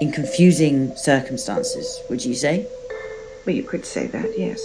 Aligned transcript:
in 0.00 0.12
confusing 0.12 0.94
circumstances, 0.96 2.00
would 2.08 2.24
you 2.24 2.34
say? 2.34 2.66
Well, 3.46 3.54
you 3.54 3.62
could 3.62 3.84
say 3.84 4.06
that, 4.08 4.38
yes. 4.38 4.60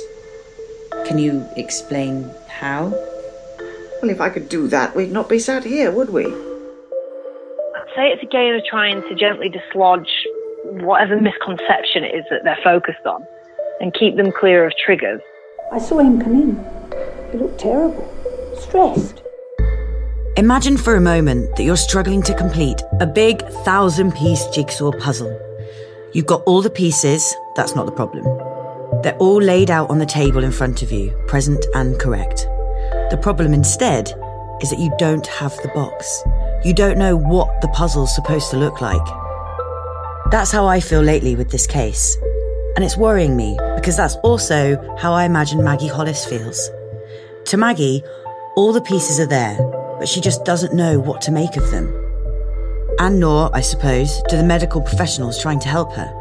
Can 1.07 1.17
you 1.17 1.45
explain 1.55 2.29
how? 2.47 2.89
Well, 4.01 4.11
if 4.11 4.21
I 4.21 4.29
could 4.29 4.49
do 4.49 4.67
that, 4.67 4.95
we'd 4.95 5.11
not 5.11 5.29
be 5.29 5.39
sat 5.39 5.63
here, 5.63 5.91
would 5.91 6.09
we? 6.11 6.25
I'd 6.25 7.93
say 7.95 8.09
it's 8.09 8.23
a 8.23 8.27
game 8.27 8.53
of 8.55 8.63
trying 8.65 9.01
to 9.01 9.15
gently 9.15 9.49
dislodge 9.49 10.09
whatever 10.63 11.19
misconception 11.19 12.03
it 12.03 12.15
is 12.15 12.25
that 12.29 12.43
they're 12.43 12.59
focused 12.63 13.05
on 13.05 13.25
and 13.79 13.93
keep 13.93 14.15
them 14.15 14.31
clear 14.31 14.65
of 14.65 14.73
triggers. 14.83 15.21
I 15.71 15.79
saw 15.79 15.99
him 15.99 16.21
come 16.21 16.33
in. 16.33 17.31
He 17.31 17.37
looked 17.37 17.59
terrible, 17.59 18.07
stressed. 18.57 19.21
Imagine 20.37 20.77
for 20.77 20.95
a 20.95 21.01
moment 21.01 21.55
that 21.55 21.63
you're 21.63 21.75
struggling 21.75 22.21
to 22.21 22.35
complete 22.35 22.79
a 22.99 23.07
big 23.07 23.41
thousand 23.65 24.11
piece 24.13 24.45
jigsaw 24.49 24.91
puzzle. 24.91 25.35
You've 26.13 26.27
got 26.27 26.43
all 26.43 26.61
the 26.61 26.69
pieces, 26.69 27.35
that's 27.55 27.73
not 27.73 27.87
the 27.87 27.91
problem. 27.91 28.23
They're 29.01 29.17
all 29.17 29.41
laid 29.41 29.71
out 29.71 29.89
on 29.89 29.97
the 29.97 30.05
table 30.05 30.43
in 30.43 30.51
front 30.51 30.83
of 30.83 30.91
you, 30.91 31.09
present 31.25 31.65
and 31.73 31.99
correct. 31.99 32.47
The 33.09 33.17
problem 33.19 33.51
instead 33.51 34.13
is 34.61 34.69
that 34.69 34.77
you 34.77 34.93
don't 34.99 35.25
have 35.25 35.57
the 35.63 35.69
box. 35.69 36.21
You 36.63 36.75
don't 36.75 36.99
know 36.99 37.15
what 37.15 37.59
the 37.61 37.69
puzzle's 37.69 38.13
supposed 38.13 38.51
to 38.51 38.57
look 38.57 38.79
like. 38.79 39.07
That's 40.29 40.51
how 40.51 40.67
I 40.67 40.81
feel 40.81 41.01
lately 41.01 41.35
with 41.35 41.49
this 41.49 41.65
case. 41.65 42.15
And 42.75 42.85
it's 42.85 42.95
worrying 42.95 43.35
me 43.35 43.57
because 43.75 43.97
that's 43.97 44.17
also 44.17 44.77
how 44.99 45.13
I 45.13 45.23
imagine 45.23 45.63
Maggie 45.63 45.87
Hollis 45.87 46.27
feels. 46.27 46.69
To 47.45 47.57
Maggie, 47.57 48.03
all 48.55 48.71
the 48.71 48.81
pieces 48.81 49.19
are 49.19 49.25
there, 49.25 49.57
but 49.97 50.07
she 50.07 50.21
just 50.21 50.45
doesn't 50.45 50.73
know 50.73 50.99
what 50.99 51.21
to 51.21 51.31
make 51.31 51.57
of 51.57 51.71
them. 51.71 51.93
And 52.99 53.19
nor, 53.19 53.55
I 53.55 53.61
suppose, 53.61 54.21
do 54.29 54.37
the 54.37 54.43
medical 54.43 54.81
professionals 54.81 55.41
trying 55.41 55.59
to 55.59 55.67
help 55.67 55.93
her. 55.93 56.13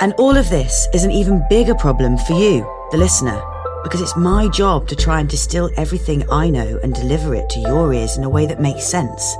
And 0.00 0.14
all 0.14 0.36
of 0.36 0.48
this 0.50 0.88
is 0.94 1.04
an 1.04 1.10
even 1.10 1.44
bigger 1.48 1.74
problem 1.74 2.16
for 2.16 2.32
you, 2.32 2.60
the 2.90 2.96
listener, 2.96 3.40
because 3.82 4.00
it's 4.00 4.16
my 4.16 4.48
job 4.48 4.88
to 4.88 4.96
try 4.96 5.20
and 5.20 5.28
distill 5.28 5.70
everything 5.76 6.28
I 6.30 6.50
know 6.50 6.78
and 6.82 6.94
deliver 6.94 7.34
it 7.34 7.48
to 7.50 7.60
your 7.60 7.92
ears 7.92 8.16
in 8.16 8.24
a 8.24 8.28
way 8.28 8.46
that 8.46 8.60
makes 8.60 8.84
sense. 8.84 9.36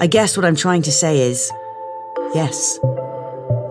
I 0.00 0.06
guess 0.08 0.36
what 0.36 0.46
I'm 0.46 0.56
trying 0.56 0.82
to 0.82 0.92
say 0.92 1.20
is 1.22 1.50
yes. 2.34 2.78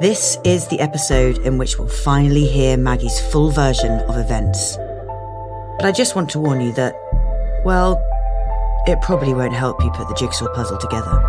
This 0.02 0.38
is 0.44 0.68
the 0.68 0.80
episode 0.80 1.40
in 1.40 1.58
which 1.58 1.80
we'll 1.80 1.88
finally 1.88 2.46
hear 2.46 2.78
Maggie's 2.78 3.20
full 3.32 3.50
version 3.50 4.00
of 4.02 4.18
events. 4.18 4.78
But 5.78 5.86
I 5.86 5.92
just 5.92 6.16
want 6.16 6.30
to 6.32 6.40
warn 6.40 6.62
you 6.62 6.72
that, 6.74 6.96
well, 7.64 8.02
it 8.88 9.02
probably 9.02 9.34
won't 9.34 9.54
help 9.54 9.84
you 9.84 9.90
put 9.92 10.08
the 10.08 10.16
jigsaw 10.16 10.48
puzzle 10.54 10.78
together. 10.78 11.22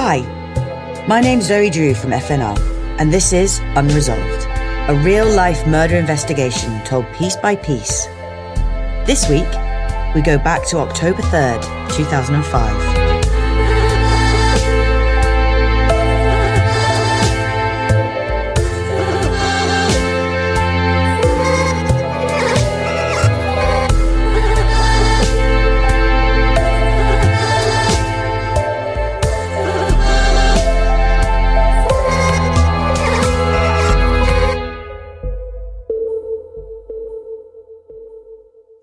Hi, 0.00 1.04
my 1.06 1.20
name's 1.20 1.46
Zoe 1.46 1.70
Drew 1.70 1.92
from 1.92 2.10
FNR, 2.10 2.58
and 2.98 3.12
this 3.12 3.32
is 3.32 3.60
Unresolved, 3.76 4.46
a 4.88 5.00
real 5.04 5.28
life 5.28 5.66
murder 5.66 5.96
investigation 5.96 6.82
told 6.84 7.04
piece 7.12 7.36
by 7.36 7.56
piece. 7.56 8.06
This 9.06 9.28
week, 9.28 9.48
we 10.14 10.22
go 10.22 10.38
back 10.38 10.66
to 10.68 10.78
October 10.78 11.22
3rd, 11.22 11.62
2005. 11.94 12.87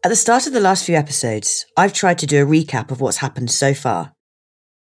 At 0.05 0.09
the 0.09 0.15
start 0.15 0.45
of 0.45 0.53
the 0.53 0.59
last 0.59 0.85
few 0.85 0.93
episodes, 0.93 1.65
I've 1.75 1.91
tried 1.91 2.19
to 2.19 2.27
do 2.27 2.43
a 2.43 2.45
recap 2.45 2.91
of 2.91 3.01
what's 3.01 3.25
happened 3.25 3.49
so 3.49 3.73
far. 3.73 4.13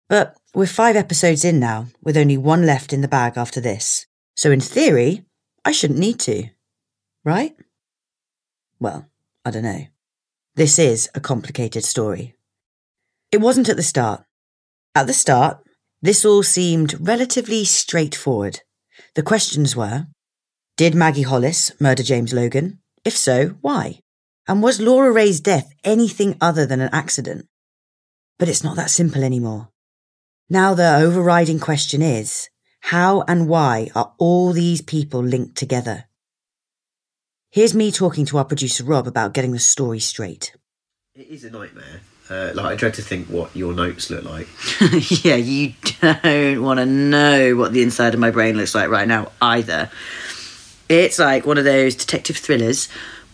But 0.10 0.36
we're 0.54 0.68
five 0.68 0.98
episodes 0.98 1.46
in 1.46 1.62
now, 1.62 1.88
with 2.04 2.18
only 2.18 2.36
one 2.36 2.66
left 2.66 2.92
in 2.92 3.00
the 3.00 3.08
bag 3.08 3.38
after 3.38 3.62
this. 3.62 4.06
So 4.36 4.52
in 4.52 4.60
theory, 4.60 5.24
I 5.64 5.72
shouldn't 5.72 5.98
need 5.98 6.20
to. 6.20 6.50
Right? 7.24 7.56
Well, 8.82 9.10
I 9.46 9.52
don't 9.52 9.64
know. 9.64 9.86
This 10.56 10.78
is 10.78 11.10
a 11.16 11.22
complicated 11.22 11.86
story. 11.86 12.36
It 13.32 13.40
wasn't 13.40 13.70
at 13.70 13.78
the 13.78 13.84
start. 13.84 14.26
At 14.94 15.08
the 15.08 15.14
start, 15.14 15.64
this 16.02 16.26
all 16.26 16.44
seemed 16.44 16.98
relatively 17.00 17.64
straightforward. 17.64 18.60
The 19.16 19.24
questions 19.24 19.74
were 19.74 20.08
Did 20.76 20.96
Maggie 20.96 21.22
Hollis 21.22 21.72
murder 21.80 22.04
James 22.04 22.34
Logan? 22.34 22.80
If 23.06 23.16
so, 23.16 23.56
why? 23.62 24.02
And 24.48 24.64
was 24.64 24.80
Laura 24.80 25.12
Ray's 25.12 25.42
death 25.42 25.74
anything 25.84 26.38
other 26.40 26.66
than 26.66 26.80
an 26.80 26.90
accident? 26.94 27.48
But 28.40 28.48
it's 28.48 28.64
not 28.64 28.76
that 28.78 28.90
simple 28.90 29.24
anymore. 29.24 29.70
Now 30.50 30.74
the 30.74 30.96
overriding 30.96 31.60
question 31.60 32.02
is, 32.02 32.50
how 32.80 33.24
and 33.28 33.50
why 33.50 33.90
are 33.94 34.14
all 34.18 34.54
these 34.54 34.82
people 34.82 35.22
linked 35.22 35.58
together? 35.58 36.06
Here's 37.50 37.76
me 37.76 37.92
talking 37.92 38.26
to 38.28 38.38
our 38.38 38.46
producer 38.46 38.84
Rob 38.84 39.08
about 39.08 39.34
getting 39.34 39.52
the 39.52 39.60
story 39.60 40.00
straight. 40.00 40.56
It 41.16 41.28
is 41.28 41.44
a 41.44 41.50
nightmare. 41.50 42.02
Uh, 42.30 42.52
like 42.54 42.66
I 42.66 42.76
dread 42.76 42.94
to 42.96 43.02
think 43.02 43.28
what 43.28 43.56
your 43.56 43.74
notes 43.74 44.10
look 44.10 44.24
like. 44.24 44.48
yeah, 45.24 45.36
you 45.36 45.74
don't 46.02 46.62
want 46.62 46.80
to 46.80 46.86
know 46.86 47.56
what 47.56 47.74
the 47.74 47.82
inside 47.82 48.14
of 48.14 48.20
my 48.20 48.32
brain 48.32 48.56
looks 48.56 48.76
like 48.76 48.90
right 48.90 49.08
now 49.08 49.32
either. 49.42 49.90
It's 50.90 51.20
like 51.20 51.46
one 51.46 51.58
of 51.58 51.66
those 51.66 51.96
detective 51.96 52.38
thrillers 52.38 52.88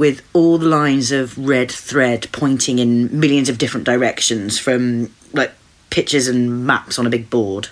with 0.03 0.21
all 0.33 0.57
the 0.57 0.67
lines 0.67 1.13
of 1.13 1.37
red 1.37 1.71
thread 1.71 2.27
pointing 2.33 2.77
in 2.77 3.17
millions 3.17 3.47
of 3.47 3.57
different 3.57 3.85
directions 3.85 4.59
from 4.59 5.09
like 5.31 5.53
pictures 5.91 6.27
and 6.27 6.67
maps 6.67 6.99
on 6.99 7.07
a 7.07 7.09
big 7.09 7.29
board. 7.29 7.69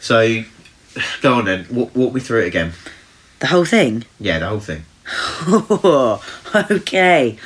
So, 0.00 0.44
go 1.20 1.34
on 1.34 1.44
then. 1.44 1.66
Walk, 1.70 1.94
walk 1.94 2.14
me 2.14 2.22
through 2.22 2.44
it 2.44 2.46
again. 2.46 2.72
The 3.40 3.48
whole 3.48 3.66
thing? 3.66 4.06
Yeah, 4.18 4.38
the 4.38 4.48
whole 4.48 4.60
thing. 4.60 4.86
okay. 6.70 7.36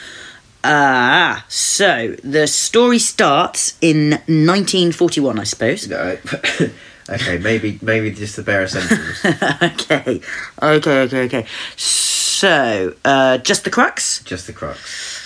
Ah, 0.62 1.44
so 1.49 2.14
the 2.23 2.47
story 2.47 3.00
starts 3.00 3.76
in 3.81 4.11
1941, 4.11 5.41
I 5.41 5.43
suppose. 5.43 5.88
No, 5.88 6.17
okay, 7.11 7.38
maybe 7.38 7.81
maybe 7.82 8.12
just 8.12 8.37
the 8.37 8.44
bare 8.44 8.62
essentials. 8.67 9.25
okay, 9.62 10.20
okay, 10.62 11.00
okay, 11.00 11.25
okay. 11.25 11.47
So, 11.75 12.15
uh, 12.44 13.38
just 13.38 13.64
the 13.64 13.70
crux? 13.70 14.22
just 14.24 14.46
the 14.46 14.52
crux. 14.52 15.22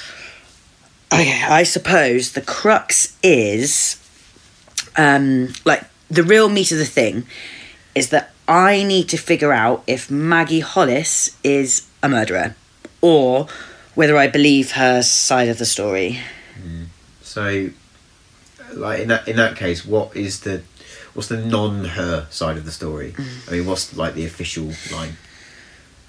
Okay, 1.12 1.42
I 1.42 1.64
suppose 1.64 2.32
the 2.32 2.40
crux 2.40 3.16
is, 3.22 3.96
um, 4.96 5.52
like 5.64 5.84
the 6.08 6.22
real 6.22 6.48
meat 6.48 6.70
of 6.70 6.78
the 6.78 6.84
thing, 6.84 7.26
is 7.94 8.10
that 8.10 8.30
I 8.46 8.84
need 8.84 9.08
to 9.08 9.16
figure 9.16 9.52
out 9.52 9.82
if 9.86 10.10
Maggie 10.10 10.60
Hollis 10.60 11.36
is 11.42 11.86
a 12.02 12.08
murderer, 12.08 12.54
or 13.00 13.48
whether 13.94 14.16
I 14.16 14.28
believe 14.28 14.72
her 14.72 15.02
side 15.02 15.48
of 15.48 15.58
the 15.58 15.66
story. 15.66 16.20
So, 17.22 17.70
like 18.72 19.00
in 19.00 19.08
that 19.08 19.26
in 19.28 19.36
that 19.36 19.56
case, 19.56 19.84
what 19.84 20.16
is 20.16 20.40
the 20.40 20.62
what's 21.14 21.28
the 21.28 21.38
non 21.38 21.84
her 21.84 22.26
side 22.30 22.56
of 22.56 22.64
the 22.64 22.72
story? 22.72 23.14
I 23.48 23.52
mean, 23.52 23.66
what's 23.66 23.96
like 23.96 24.14
the 24.14 24.26
official 24.26 24.72
line? 24.92 25.16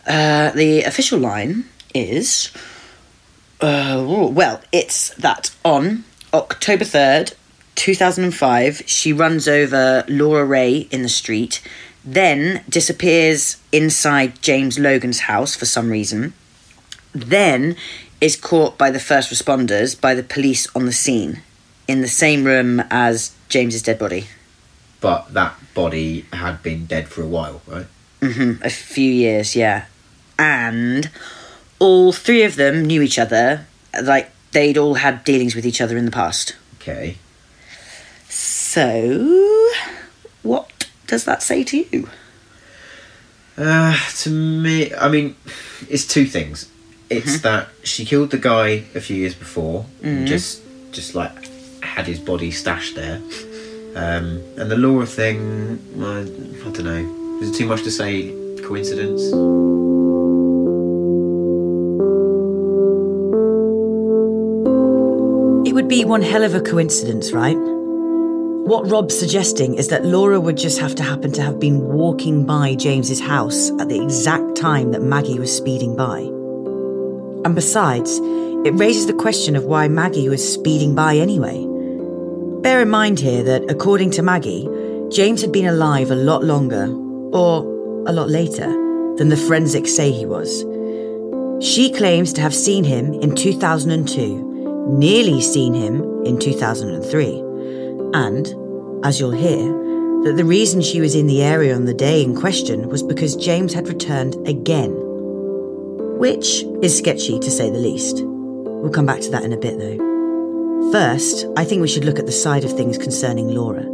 Uh, 0.08 0.52
the 0.52 0.84
official 0.84 1.20
line 1.20 1.66
is, 1.94 2.52
uh, 3.62 4.04
well, 4.32 4.62
it's 4.72 5.10
that 5.16 5.56
on 5.64 6.04
October 6.34 6.84
third, 6.84 7.34
two 7.76 7.94
thousand 7.94 8.24
and 8.24 8.36
five, 8.36 8.82
she 8.86 9.14
runs 9.14 9.48
over 9.48 10.04
Laura 10.08 10.44
Ray 10.44 10.88
in 10.92 11.04
the 11.04 11.10
street, 11.10 11.62
then 12.04 12.64
disappears 12.68 13.58
inside 13.72 14.42
James 14.42 14.80
Logan's 14.80 15.22
house 15.22 15.56
for 15.56 15.66
some 15.66 15.92
reason, 15.92 16.34
then 17.14 17.76
is 18.20 18.36
caught 18.36 18.78
by 18.78 18.90
the 18.90 19.00
first 19.00 19.32
responders 19.32 20.00
by 20.00 20.16
the 20.16 20.24
police 20.24 20.68
on 20.76 20.86
the 20.86 20.94
scene, 20.94 21.42
in 21.88 22.02
the 22.02 22.08
same 22.08 22.44
room 22.44 22.82
as 22.90 23.36
James's 23.50 23.84
dead 23.84 24.00
body. 24.00 24.26
But 25.00 25.34
that 25.34 25.56
body 25.74 26.26
had 26.34 26.64
been 26.64 26.86
dead 26.86 27.08
for 27.08 27.22
a 27.22 27.28
while, 27.28 27.62
right? 27.68 27.88
hmm 28.22 28.54
a 28.64 28.70
few 28.70 29.12
years, 29.12 29.56
yeah. 29.56 29.86
And 30.42 31.12
all 31.78 32.12
three 32.12 32.44
of 32.44 32.56
them 32.56 32.84
knew 32.84 33.04
each 33.04 33.20
other, 33.20 33.68
like 34.02 34.32
they'd 34.54 34.76
all 34.76 34.96
had 34.96 35.24
dealings 35.24 35.54
with 35.54 35.68
each 35.68 35.80
other 35.80 35.98
in 35.98 36.06
the 36.06 36.12
past. 36.12 36.56
Okay. 36.78 37.18
So, 38.28 39.70
what 40.42 40.88
does 41.06 41.26
that 41.26 41.44
say 41.44 41.64
to 41.66 41.78
you? 41.78 42.10
Uh, 43.56 43.96
to 44.18 44.30
me, 44.32 44.92
I 44.96 45.10
mean, 45.10 45.36
it's 45.88 46.08
two 46.08 46.26
things. 46.26 46.72
It's 47.12 47.42
that 47.42 47.68
she 47.84 48.06
killed 48.06 48.32
the 48.32 48.38
guy 48.38 48.86
a 48.96 49.02
few 49.02 49.18
years 49.18 49.36
before, 49.36 49.86
and 50.02 50.26
just 50.26 50.64
just 50.92 51.14
like 51.14 51.34
had 51.84 52.08
his 52.08 52.20
body 52.20 52.50
stashed 52.50 52.96
there. 52.96 53.18
Um, 53.96 54.42
and 54.58 54.72
the 54.72 54.78
Laura 54.78 55.06
thing, 55.06 55.78
I, 56.00 56.22
I 56.22 56.72
don't 56.72 56.86
know. 56.86 57.40
Is 57.42 57.50
it 57.50 57.56
too 57.56 57.68
much 57.68 57.84
to 57.84 57.92
say 57.92 58.34
coincidence? 58.64 59.81
It 65.72 65.76
would 65.76 65.88
be 65.88 66.04
one 66.04 66.22
hell 66.22 66.44
of 66.44 66.54
a 66.54 66.60
coincidence, 66.60 67.32
right? 67.32 67.56
What 67.56 68.92
Rob's 68.92 69.18
suggesting 69.18 69.76
is 69.76 69.88
that 69.88 70.04
Laura 70.04 70.38
would 70.38 70.58
just 70.58 70.80
have 70.80 70.96
to 70.96 71.04
happen 71.04 71.32
to 71.32 71.42
have 71.42 71.62
been 71.62 71.80
walking 71.80 72.46
by 72.46 72.76
James's 72.76 73.22
house 73.22 73.72
at 73.80 73.88
the 73.88 74.04
exact 74.04 74.58
time 74.58 74.92
that 74.92 75.02
Maggie 75.02 75.40
was 75.40 75.56
speeding 75.56 75.96
by. 75.96 76.20
And 77.46 77.56
besides, 77.56 78.20
it 78.66 78.74
raises 78.74 79.08
the 79.08 79.14
question 79.14 79.56
of 79.56 79.64
why 79.64 79.88
Maggie 79.88 80.28
was 80.28 80.54
speeding 80.54 80.94
by 80.94 81.16
anyway. 81.16 81.66
Bear 82.62 82.82
in 82.82 82.90
mind 82.90 83.22
here 83.22 83.42
that, 83.42 83.72
according 83.72 84.12
to 84.12 84.22
Maggie, 84.22 84.68
James 85.10 85.40
had 85.40 85.54
been 85.54 85.68
alive 85.68 86.12
a 86.12 86.16
lot 86.16 86.44
longer, 86.44 86.88
or 87.32 87.64
a 88.08 88.12
lot 88.12 88.30
later, 88.30 88.68
than 89.16 89.30
the 89.30 89.38
forensics 89.38 89.96
say 89.96 90.12
he 90.12 90.26
was. 90.26 90.66
She 91.66 91.94
claims 91.94 92.34
to 92.34 92.42
have 92.42 92.54
seen 92.54 92.84
him 92.84 93.14
in 93.14 93.34
2002, 93.36 94.51
nearly 94.88 95.42
seen 95.42 95.74
him 95.74 96.02
in 96.26 96.40
2003, 96.40 97.40
and, 98.14 99.06
as 99.06 99.20
you'll 99.20 99.32
hear, 99.32 99.64
that 100.24 100.38
the 100.38 100.46
reason 100.46 100.82
she 100.82 101.02
was 101.02 101.16
in 101.16 101.28
the 101.28 101.42
area 101.42 101.76
on 101.76 101.86
the 101.86 101.94
day 101.94 102.24
in 102.24 102.36
question 102.36 102.90
was 102.90 103.02
because 103.02 103.36
James 103.36 103.74
had 103.74 103.88
returned 103.88 104.36
again. 104.48 104.92
Which 106.20 106.64
is 106.84 106.96
sketchy 106.96 107.40
to 107.40 107.50
say 107.50 107.70
the 107.70 107.80
least. 107.80 108.22
We'll 108.24 108.92
come 108.92 109.08
back 109.08 109.22
to 109.22 109.32
that 109.32 109.44
in 109.44 109.54
a 109.54 109.58
bit 109.58 109.80
though. 109.80 110.92
First, 110.92 111.48
I 111.58 111.64
think 111.64 111.82
we 111.82 111.88
should 111.88 112.06
look 112.06 112.20
at 112.20 112.26
the 112.26 112.32
side 112.32 112.64
of 112.64 112.76
things 112.76 112.98
concerning 112.98 113.48
Laura, 113.50 113.86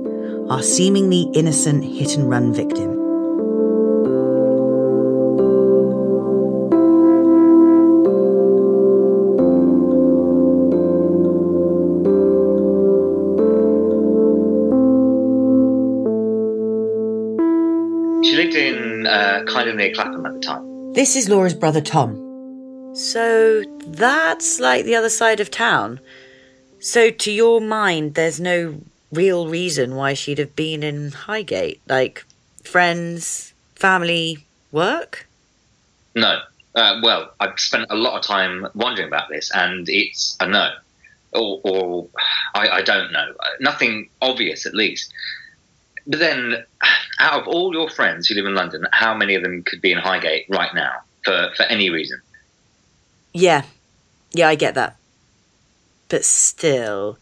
our 0.49 0.61
seemingly 0.61 1.29
innocent 1.33 1.83
hit 1.83 2.17
and 2.17 2.29
run 2.29 2.53
victim. 2.53 2.96
Kind 19.67 19.77
near 19.77 19.93
Clapham 19.93 20.25
at 20.25 20.33
the 20.33 20.39
time. 20.39 20.93
This 20.93 21.15
is 21.15 21.29
Laura's 21.29 21.53
brother 21.53 21.81
Tom. 21.81 22.23
So 22.95 23.63
that's 23.85 24.59
like 24.59 24.85
the 24.85 24.95
other 24.95 25.09
side 25.09 25.39
of 25.39 25.51
town. 25.51 25.99
So, 26.79 27.09
to 27.09 27.31
your 27.31 27.59
mind, 27.59 28.13
there's 28.13 28.39
no 28.39 28.79
real 29.11 29.47
reason 29.47 29.95
why 29.95 30.13
she'd 30.13 30.37
have 30.37 30.55
been 30.55 30.83
in 30.83 31.11
Highgate? 31.11 31.81
Like, 31.87 32.23
friends, 32.63 33.53
family, 33.75 34.45
work? 34.71 35.27
No. 36.15 36.39
Uh, 36.75 36.99
well, 37.01 37.33
I've 37.39 37.59
spent 37.59 37.87
a 37.89 37.95
lot 37.95 38.15
of 38.15 38.21
time 38.21 38.67
wondering 38.75 39.07
about 39.07 39.29
this, 39.29 39.49
and 39.53 39.89
it's 39.89 40.37
a 40.39 40.47
no. 40.47 40.71
Or, 41.33 41.59
or 41.63 42.07
I, 42.53 42.69
I 42.69 42.81
don't 42.83 43.11
know. 43.11 43.33
Nothing 43.59 44.09
obvious, 44.21 44.65
at 44.67 44.75
least. 44.75 45.11
But 46.07 46.19
then, 46.19 46.63
out 47.19 47.41
of 47.41 47.47
all 47.47 47.73
your 47.73 47.89
friends 47.89 48.27
who 48.27 48.35
live 48.35 48.45
in 48.45 48.55
London, 48.55 48.87
how 48.91 49.13
many 49.13 49.35
of 49.35 49.43
them 49.43 49.63
could 49.63 49.81
be 49.81 49.91
in 49.91 49.97
Highgate 49.97 50.45
right 50.49 50.73
now 50.73 50.93
for, 51.23 51.51
for 51.55 51.63
any 51.63 51.89
reason? 51.89 52.21
Yeah. 53.33 53.63
Yeah, 54.31 54.47
I 54.47 54.55
get 54.55 54.75
that. 54.75 54.95
But 56.09 56.23
still, 56.23 57.17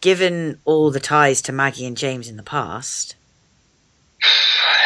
given 0.00 0.58
all 0.64 0.90
the 0.90 1.00
ties 1.00 1.42
to 1.42 1.52
Maggie 1.52 1.86
and 1.86 1.96
James 1.96 2.28
in 2.28 2.36
the 2.36 2.42
past. 2.42 3.16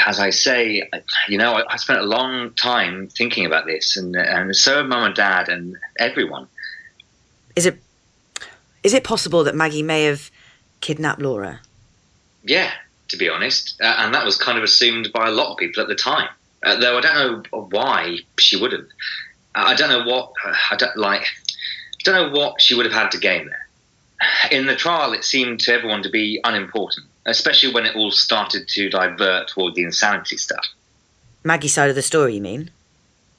as 0.06 0.20
I 0.20 0.30
say, 0.30 0.88
you 1.28 1.36
know, 1.36 1.54
I, 1.54 1.74
I 1.74 1.76
spent 1.76 2.00
a 2.00 2.04
long 2.04 2.52
time 2.54 3.08
thinking 3.08 3.44
about 3.44 3.66
this, 3.66 3.96
and 3.96 4.14
and 4.16 4.54
so 4.54 4.76
have 4.76 4.86
mum 4.86 5.04
and 5.04 5.14
dad 5.14 5.48
and 5.48 5.76
everyone. 5.98 6.48
Is 7.54 7.66
it 7.66 7.78
is 8.82 8.94
it 8.94 9.04
possible 9.04 9.44
that 9.44 9.54
Maggie 9.54 9.82
may 9.82 10.04
have 10.04 10.30
kidnapped 10.80 11.20
Laura? 11.20 11.60
Yeah, 12.44 12.70
to 13.08 13.16
be 13.16 13.28
honest, 13.28 13.80
uh, 13.80 13.94
and 13.98 14.14
that 14.14 14.24
was 14.24 14.36
kind 14.36 14.58
of 14.58 14.64
assumed 14.64 15.12
by 15.12 15.28
a 15.28 15.30
lot 15.30 15.52
of 15.52 15.58
people 15.58 15.82
at 15.82 15.88
the 15.88 15.94
time. 15.94 16.28
Uh, 16.64 16.76
though 16.80 16.98
I 16.98 17.00
don't 17.00 17.52
know 17.52 17.68
why 17.70 18.18
she 18.38 18.56
would 18.56 18.72
have. 18.72 18.86
I 19.54 19.74
don't 19.74 19.88
know 19.88 20.04
what 20.10 20.32
I 20.70 20.76
don't 20.76 20.96
like. 20.96 21.24
Don't 22.04 22.14
know 22.32 22.38
what 22.38 22.60
she 22.60 22.74
would 22.74 22.86
have 22.86 22.94
had 22.94 23.10
to 23.12 23.18
gain 23.18 23.46
there. 23.48 23.66
In 24.50 24.66
the 24.66 24.76
trial, 24.76 25.12
it 25.12 25.24
seemed 25.24 25.60
to 25.60 25.72
everyone 25.72 26.02
to 26.02 26.08
be 26.10 26.40
unimportant, 26.44 27.06
especially 27.26 27.72
when 27.72 27.84
it 27.84 27.94
all 27.96 28.10
started 28.10 28.66
to 28.68 28.88
divert 28.88 29.48
toward 29.48 29.74
the 29.74 29.82
insanity 29.82 30.36
stuff. 30.36 30.66
Maggie's 31.44 31.74
side 31.74 31.90
of 31.90 31.96
the 31.96 32.02
story, 32.02 32.34
you 32.34 32.40
mean? 32.40 32.70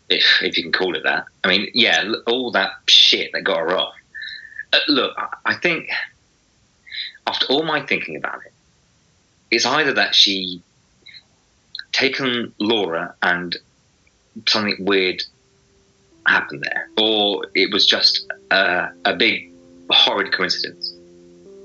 if 0.10 0.42
if 0.42 0.56
you 0.58 0.64
can 0.64 0.72
call 0.72 0.96
it 0.96 1.04
that. 1.04 1.26
I 1.44 1.50
mean, 1.50 1.70
yeah, 1.74 2.10
all 2.28 2.52
that 2.52 2.72
shit 2.88 3.32
that 3.34 3.42
got 3.44 3.58
her 3.58 3.76
off. 3.78 3.94
Uh, 4.72 4.80
look, 4.88 5.14
I- 5.18 5.52
I 5.52 5.54
think 5.56 5.90
after 7.26 7.46
all 7.48 7.64
my 7.64 7.82
thinking 7.86 8.16
about 8.16 8.40
it, 8.46 8.54
it's 9.52 9.66
either 9.66 9.94
that 9.94 10.14
she 10.16 10.62
taken 11.92 12.54
Laura 12.60 13.16
and 13.22 13.58
something 14.48 14.76
weird 14.80 15.24
happened 16.28 16.64
there, 16.64 16.90
or 16.98 17.46
it 17.56 17.72
was 17.72 17.86
just 17.88 18.28
uh, 18.52 18.90
a 19.06 19.16
big 19.16 19.52
horrid 19.90 20.34
coincidence. 20.34 20.94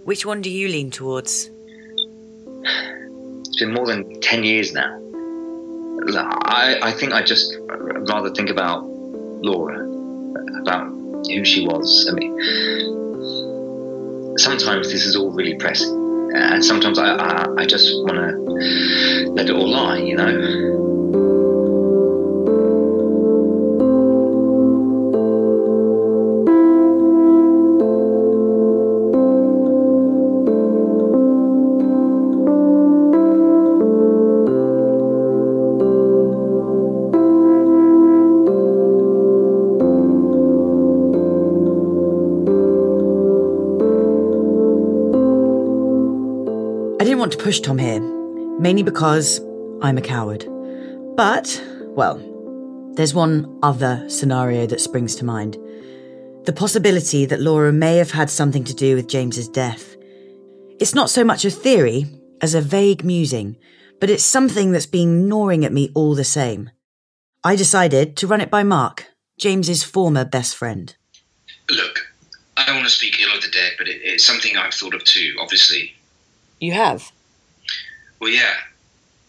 Which 0.05 0.25
one 0.25 0.41
do 0.41 0.51
you 0.51 0.69
lean 0.69 0.91
towards? 0.91 1.51
It's 2.65 3.59
been 3.59 3.75
more 3.75 3.87
than 3.87 4.21
ten 4.21 4.45
years 4.45 4.73
now. 4.73 4.99
I, 6.45 6.79
I 6.83 6.93
think 6.93 7.13
I 7.13 7.23
just 7.23 7.55
rather 7.69 8.31
think 8.35 8.51
about 8.51 8.85
Laura, 8.85 9.79
about 10.61 10.89
who 11.27 11.45
she 11.45 11.67
was. 11.67 12.09
I 12.11 12.15
mean, 12.15 12.37
sometimes 14.39 14.91
this 14.91 15.05
is 15.05 15.15
all 15.15 15.31
really 15.31 15.55
pressing, 15.57 15.93
and 16.35 16.65
sometimes 16.65 16.99
I, 16.99 17.15
I, 17.15 17.47
I 17.59 17.67
just 17.67 17.93
want 18.05 18.17
to 18.17 19.31
let 19.33 19.49
it 19.49 19.55
all 19.55 19.69
lie, 19.69 19.99
you 19.99 20.17
know. 20.17 21.02
Want 47.33 47.41
to 47.41 47.45
push 47.45 47.61
Tom 47.61 47.79
here, 47.79 48.01
mainly 48.61 48.83
because 48.83 49.41
I'm 49.81 49.97
a 49.97 50.03
coward. 50.03 50.45
But, 51.17 51.63
well, 51.87 52.19
there's 52.95 53.15
one 53.15 53.59
other 53.63 54.05
scenario 54.11 54.67
that 54.67 54.83
springs 54.83 55.17
to 55.17 55.25
mind. 55.25 55.57
The 56.45 56.53
possibility 56.53 57.25
that 57.25 57.41
Laura 57.41 57.73
may 57.73 57.97
have 57.97 58.11
had 58.11 58.29
something 58.29 58.65
to 58.65 58.75
do 58.75 58.97
with 58.97 59.09
James's 59.09 59.49
death. 59.49 59.97
It's 60.79 60.95
not 60.95 61.09
so 61.09 61.25
much 61.25 61.47
a 61.47 61.51
theory 61.51 62.05
as 62.43 62.55
a 62.55 62.61
vague 62.61 63.03
musing, 63.03 63.57
but 63.99 64.11
it's 64.11 64.25
something 64.25 64.73
that's 64.73 64.85
been 64.85 65.27
gnawing 65.27 65.65
at 65.65 65.73
me 65.73 65.91
all 65.95 66.15
the 66.15 66.25
same. 66.25 66.71
I 67.43 67.57
decided 67.57 68.15
to 68.19 68.27
run 68.27 68.43
it 68.43 68.51
by 68.51 68.63
Mark, 68.63 69.07
James's 69.39 69.83
former 69.83 70.27
best 70.27 70.55
friend. 70.55 70.95
Look, 71.71 72.11
I 72.59 72.67
don't 72.67 72.77
want 72.77 72.89
to 72.89 72.95
speak 72.95 73.23
ill 73.23 73.35
of 73.35 73.43
the 73.43 73.49
dead, 73.49 73.73
but 73.79 73.89
it, 73.89 74.03
it's 74.03 74.25
something 74.25 74.55
I've 74.59 74.75
thought 74.75 74.95
of 74.95 75.03
too, 75.05 75.35
obviously. 75.41 75.95
You 76.61 76.73
have? 76.73 77.11
Well, 78.23 78.31
yeah. 78.31 78.55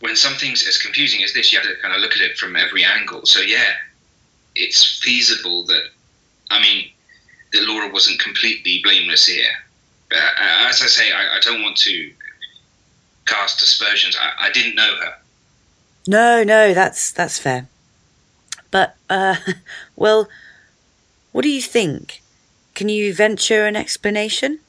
When 0.01 0.15
something's 0.15 0.67
as 0.67 0.77
confusing 0.77 1.23
as 1.23 1.33
this, 1.33 1.51
you 1.51 1.57
have 1.59 1.67
to 1.67 1.75
kind 1.81 1.95
of 1.95 1.99
look 1.99 2.11
at 2.11 2.21
it 2.21 2.37
from 2.37 2.55
every 2.55 2.83
angle. 2.83 3.25
So, 3.25 3.39
yeah, 3.39 3.71
it's 4.53 4.99
feasible 4.99 5.65
that, 5.65 5.85
I 6.51 6.61
mean, 6.61 6.91
that 7.53 7.63
Laura 7.63 7.91
wasn't 7.91 8.19
completely 8.19 8.81
blameless 8.83 9.25
here. 9.25 9.49
Uh, 10.11 10.69
as 10.69 10.83
I 10.83 10.85
say, 10.85 11.11
I, 11.11 11.37
I, 11.37 11.39
don't 11.39 11.63
want 11.63 11.77
to 11.77 12.11
cast 13.25 13.63
aspersions. 13.63 14.15
I, 14.15 14.45
I 14.45 14.51
didn't 14.51 14.75
know 14.75 14.95
her. 14.95 15.15
No, 16.07 16.43
no, 16.43 16.75
that's 16.75 17.11
that's 17.11 17.39
fair. 17.39 17.67
But, 18.69 18.95
uh, 19.09 19.37
well, 19.95 20.29
what 21.31 21.41
do 21.41 21.49
you 21.49 21.63
think? 21.63 22.21
Can 22.75 22.89
you 22.89 23.11
venture 23.11 23.65
an 23.65 23.75
explanation? 23.75 24.59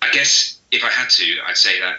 I 0.00 0.10
guess 0.12 0.56
if 0.72 0.82
I 0.82 0.88
had 0.88 1.10
to, 1.10 1.36
I'd 1.46 1.58
say 1.58 1.78
that. 1.80 1.96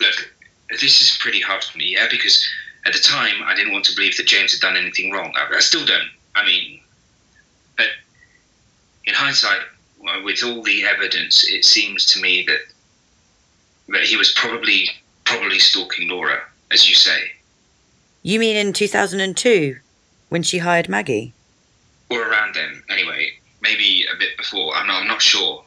Look, 0.00 0.32
this 0.70 1.00
is 1.00 1.18
pretty 1.18 1.40
hard 1.40 1.64
for 1.64 1.78
me, 1.78 1.92
yeah, 1.94 2.06
because 2.10 2.44
at 2.84 2.92
the 2.92 2.98
time 2.98 3.42
I 3.44 3.54
didn't 3.54 3.72
want 3.72 3.84
to 3.86 3.94
believe 3.94 4.16
that 4.16 4.26
James 4.26 4.52
had 4.52 4.60
done 4.60 4.76
anything 4.76 5.10
wrong. 5.10 5.32
I, 5.36 5.56
I 5.56 5.60
still 5.60 5.84
don't. 5.84 6.10
I 6.34 6.44
mean, 6.44 6.80
but 7.76 7.88
in 9.04 9.14
hindsight, 9.14 9.60
with 10.24 10.44
all 10.44 10.62
the 10.62 10.84
evidence, 10.84 11.44
it 11.48 11.64
seems 11.64 12.06
to 12.06 12.20
me 12.20 12.44
that 12.46 12.60
that 13.88 14.02
he 14.02 14.16
was 14.16 14.32
probably 14.32 14.88
probably 15.24 15.58
stalking 15.58 16.08
Laura, 16.08 16.40
as 16.70 16.88
you 16.88 16.94
say. 16.94 17.32
You 18.22 18.40
mean 18.40 18.56
in 18.56 18.72
2002, 18.72 19.78
when 20.28 20.42
she 20.42 20.58
hired 20.58 20.88
Maggie? 20.88 21.32
Or 22.10 22.28
around 22.28 22.54
then, 22.54 22.82
anyway. 22.88 23.30
Maybe 23.60 24.04
a 24.12 24.18
bit 24.18 24.36
before. 24.36 24.74
I'm 24.74 24.86
not, 24.86 25.02
I'm 25.02 25.08
not 25.08 25.22
sure. 25.22 25.64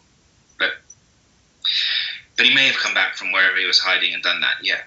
But, 2.40 2.48
he 2.48 2.56
may 2.56 2.68
have 2.68 2.78
come 2.78 2.94
back 2.94 3.18
from 3.18 3.34
wherever 3.34 3.58
he 3.58 3.66
was 3.66 3.80
hiding 3.80 4.14
and 4.14 4.24
done 4.24 4.40
that, 4.40 4.64
yeah. 4.64 4.80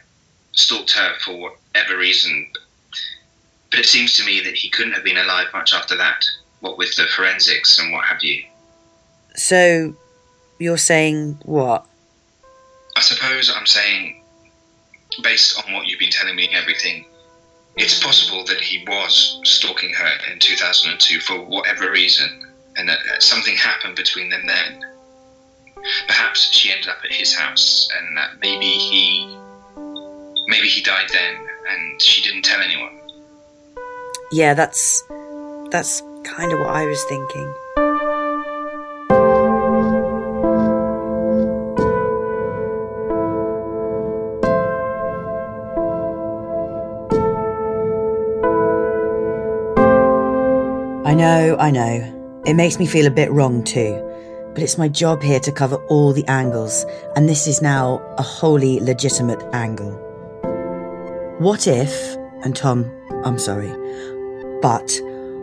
Stalked 0.52 0.92
her 0.92 1.12
for 1.21 1.38
whatever 1.38 1.99
reason. 1.99 2.50
But 3.71 3.80
it 3.80 3.85
seems 3.85 4.14
to 4.14 4.25
me 4.25 4.40
that 4.40 4.54
he 4.54 4.71
couldn't 4.71 4.94
have 4.94 5.04
been 5.04 5.18
alive 5.18 5.49
much 5.52 5.75
after 5.75 5.94
that. 5.99 6.25
What 6.61 6.78
with 6.78 6.97
the 6.97 7.04
forensics 7.14 7.78
and 7.78 7.92
what 7.92 8.06
have 8.06 8.23
you. 8.23 8.42
So, 9.37 9.94
you're 10.59 10.78
saying 10.78 11.40
what? 11.42 11.85
I 12.97 13.02
suppose 13.02 13.52
I'm 13.54 13.66
saying, 13.66 14.23
based 15.23 15.62
on 15.62 15.75
what 15.75 15.87
you've 15.87 15.99
been 15.99 16.11
telling 16.11 16.37
me 16.37 16.47
and 16.47 16.54
everything, 16.54 17.04
it's 17.76 18.02
possible 18.02 18.47
that 18.47 18.61
he 18.61 18.82
was 18.88 19.40
stalking 19.44 19.92
her 19.92 20.32
in 20.32 20.38
2002 20.38 21.21
for 21.21 21.44
whatever 21.44 21.90
reason, 21.90 22.47
and 22.76 22.88
that 22.88 23.23
something 23.23 23.56
happened 23.56 23.97
between 23.97 24.30
them 24.30 24.47
then. 24.47 24.92
Perhaps 26.07 26.53
she 26.53 26.71
ended 26.71 26.89
up 26.89 26.99
at 27.05 27.12
his 27.12 27.35
house, 27.35 27.89
and 27.97 28.17
that 28.17 28.31
maybe 28.41 28.67
he, 28.67 29.37
maybe 30.47 30.69
he 30.69 30.83
died 30.83 31.09
then, 31.12 31.47
and 31.69 32.01
she 32.01 32.23
didn't 32.23 32.43
tell 32.43 32.61
anyone. 32.61 33.01
Yeah, 34.31 34.55
that's 34.55 35.03
that's 35.71 36.03
kind 36.25 36.53
of 36.53 36.61
what 36.61 36.71
I 36.71 36.87
was 36.87 37.03
thinking. 37.05 37.55
I 51.05 51.15
know, 51.15 51.57
I 51.59 51.71
know. 51.71 52.43
It 52.47 52.55
makes 52.55 52.79
me 52.79 52.87
feel 52.87 53.07
a 53.07 53.11
bit 53.11 53.31
wrong 53.31 53.62
too. 53.65 54.12
But 54.54 54.62
it's 54.62 54.78
my 54.78 54.88
job 54.88 55.23
here 55.23 55.40
to 55.40 55.52
cover 55.52 55.76
all 55.87 56.12
the 56.12 56.26
angles, 56.28 56.85
and 57.16 57.28
this 57.28 57.47
is 57.47 57.62
now 57.62 57.99
a 58.18 58.23
wholly 58.23 58.80
legitimate 58.80 59.42
angle. 59.52 59.92
What 61.38 61.66
if, 61.66 62.16
and 62.44 62.54
Tom, 62.54 62.90
I'm 63.25 63.38
sorry, 63.38 63.73
but 64.61 65.00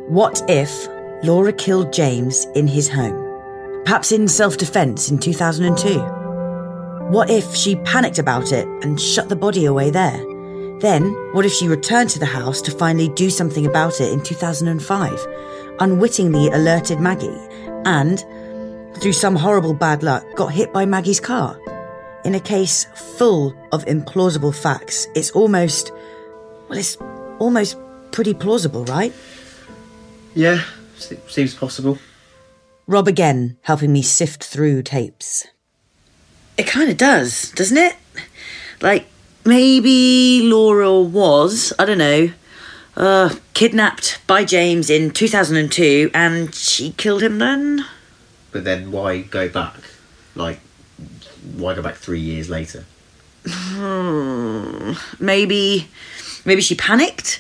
what 0.07 0.41
if 0.47 0.87
Laura 1.23 1.51
killed 1.51 1.91
James 1.91 2.45
in 2.55 2.67
his 2.67 2.87
home? 2.87 3.25
Perhaps 3.85 4.11
in 4.11 4.27
self 4.27 4.57
defense 4.57 5.09
in 5.09 5.17
2002? 5.17 5.99
What 7.11 7.29
if 7.29 7.55
she 7.55 7.75
panicked 7.77 8.19
about 8.19 8.51
it 8.51 8.67
and 8.83 9.01
shut 9.01 9.29
the 9.29 9.35
body 9.35 9.65
away 9.65 9.89
there? 9.89 10.25
Then, 10.79 11.11
what 11.33 11.45
if 11.45 11.51
she 11.51 11.67
returned 11.67 12.09
to 12.11 12.19
the 12.19 12.25
house 12.25 12.61
to 12.61 12.71
finally 12.71 13.09
do 13.09 13.29
something 13.29 13.65
about 13.65 13.99
it 13.99 14.13
in 14.13 14.21
2005? 14.23 15.27
unwittingly 15.79 16.49
alerted 16.49 16.99
Maggie 16.99 17.47
and, 17.85 18.23
through 18.96 19.13
some 19.13 19.36
horrible 19.36 19.74
bad 19.74 20.03
luck, 20.03 20.25
got 20.36 20.53
hit 20.53 20.74
by 20.74 20.86
Maggie's 20.86 21.19
car. 21.19 21.60
In 22.25 22.36
a 22.36 22.39
case 22.39 22.86
full 23.17 23.55
of 23.72 23.86
implausible 23.86 24.53
facts, 24.53 25.08
it's 25.15 25.31
almost, 25.31 25.91
well, 26.67 26.77
it's 26.77 26.98
almost 27.39 27.77
pretty 28.12 28.34
plausible, 28.34 28.86
right? 28.86 29.13
Yeah, 30.36 30.62
seems 31.27 31.55
possible. 31.55 31.98
Rob 32.88 33.08
again, 33.08 33.58
helping 33.62 33.93
me 33.93 34.01
sift 34.01 34.43
through 34.43 34.84
tapes. 34.84 35.48
It 36.58 36.67
kind 36.67 36.89
of 36.89 36.98
does, 36.98 37.51
doesn't 37.51 37.77
it? 37.77 37.96
Like, 38.81 39.08
maybe 39.46 40.41
Laura 40.43 41.00
was, 41.00 41.72
I 41.79 41.86
don't 41.86 41.98
know, 41.98 42.31
uh, 42.98 43.36
kidnapped 43.53 44.19
by 44.27 44.43
James 44.43 44.89
in 44.89 45.12
2002 45.12 46.12
and 46.13 46.53
she 46.53 46.91
killed 46.91 47.24
him 47.24 47.39
then. 47.39 47.86
But 48.51 48.63
then 48.63 48.91
why 48.91 49.22
go 49.22 49.48
back? 49.50 49.75
Like, 50.36 50.60
why 51.56 51.75
go 51.75 51.82
back 51.82 51.96
three 51.96 52.20
years 52.20 52.50
later? 52.50 52.86
Hmm, 53.48 54.94
maybe, 55.20 55.88
maybe 56.46 56.62
she 56.62 56.75
panicked. 56.75 57.39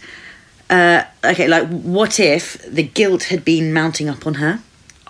Uh, 0.69 1.03
okay, 1.23 1.47
like 1.47 1.67
what 1.67 2.19
if 2.19 2.61
the 2.71 2.83
guilt 2.83 3.23
had 3.23 3.43
been 3.43 3.73
mounting 3.73 4.07
up 4.07 4.27
on 4.27 4.35
her? 4.35 4.61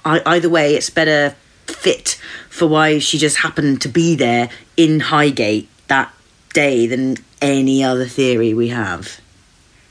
I, 0.06 0.22
either 0.26 0.50
way, 0.50 0.76
it's 0.76 0.90
better 0.90 1.36
fit 1.68 2.20
for 2.50 2.68
why 2.68 3.00
she 3.00 3.18
just 3.18 3.38
happened 3.38 3.82
to 3.82 3.90
be 3.90 4.16
there 4.16 4.50
in 4.78 5.02
Highgate 5.02 5.70
that 5.88 6.14
day 6.54 6.88
than 6.88 7.18
any 7.42 7.84
other 7.84 8.06
theory 8.06 8.54
we 8.54 8.70
have. 8.70 9.20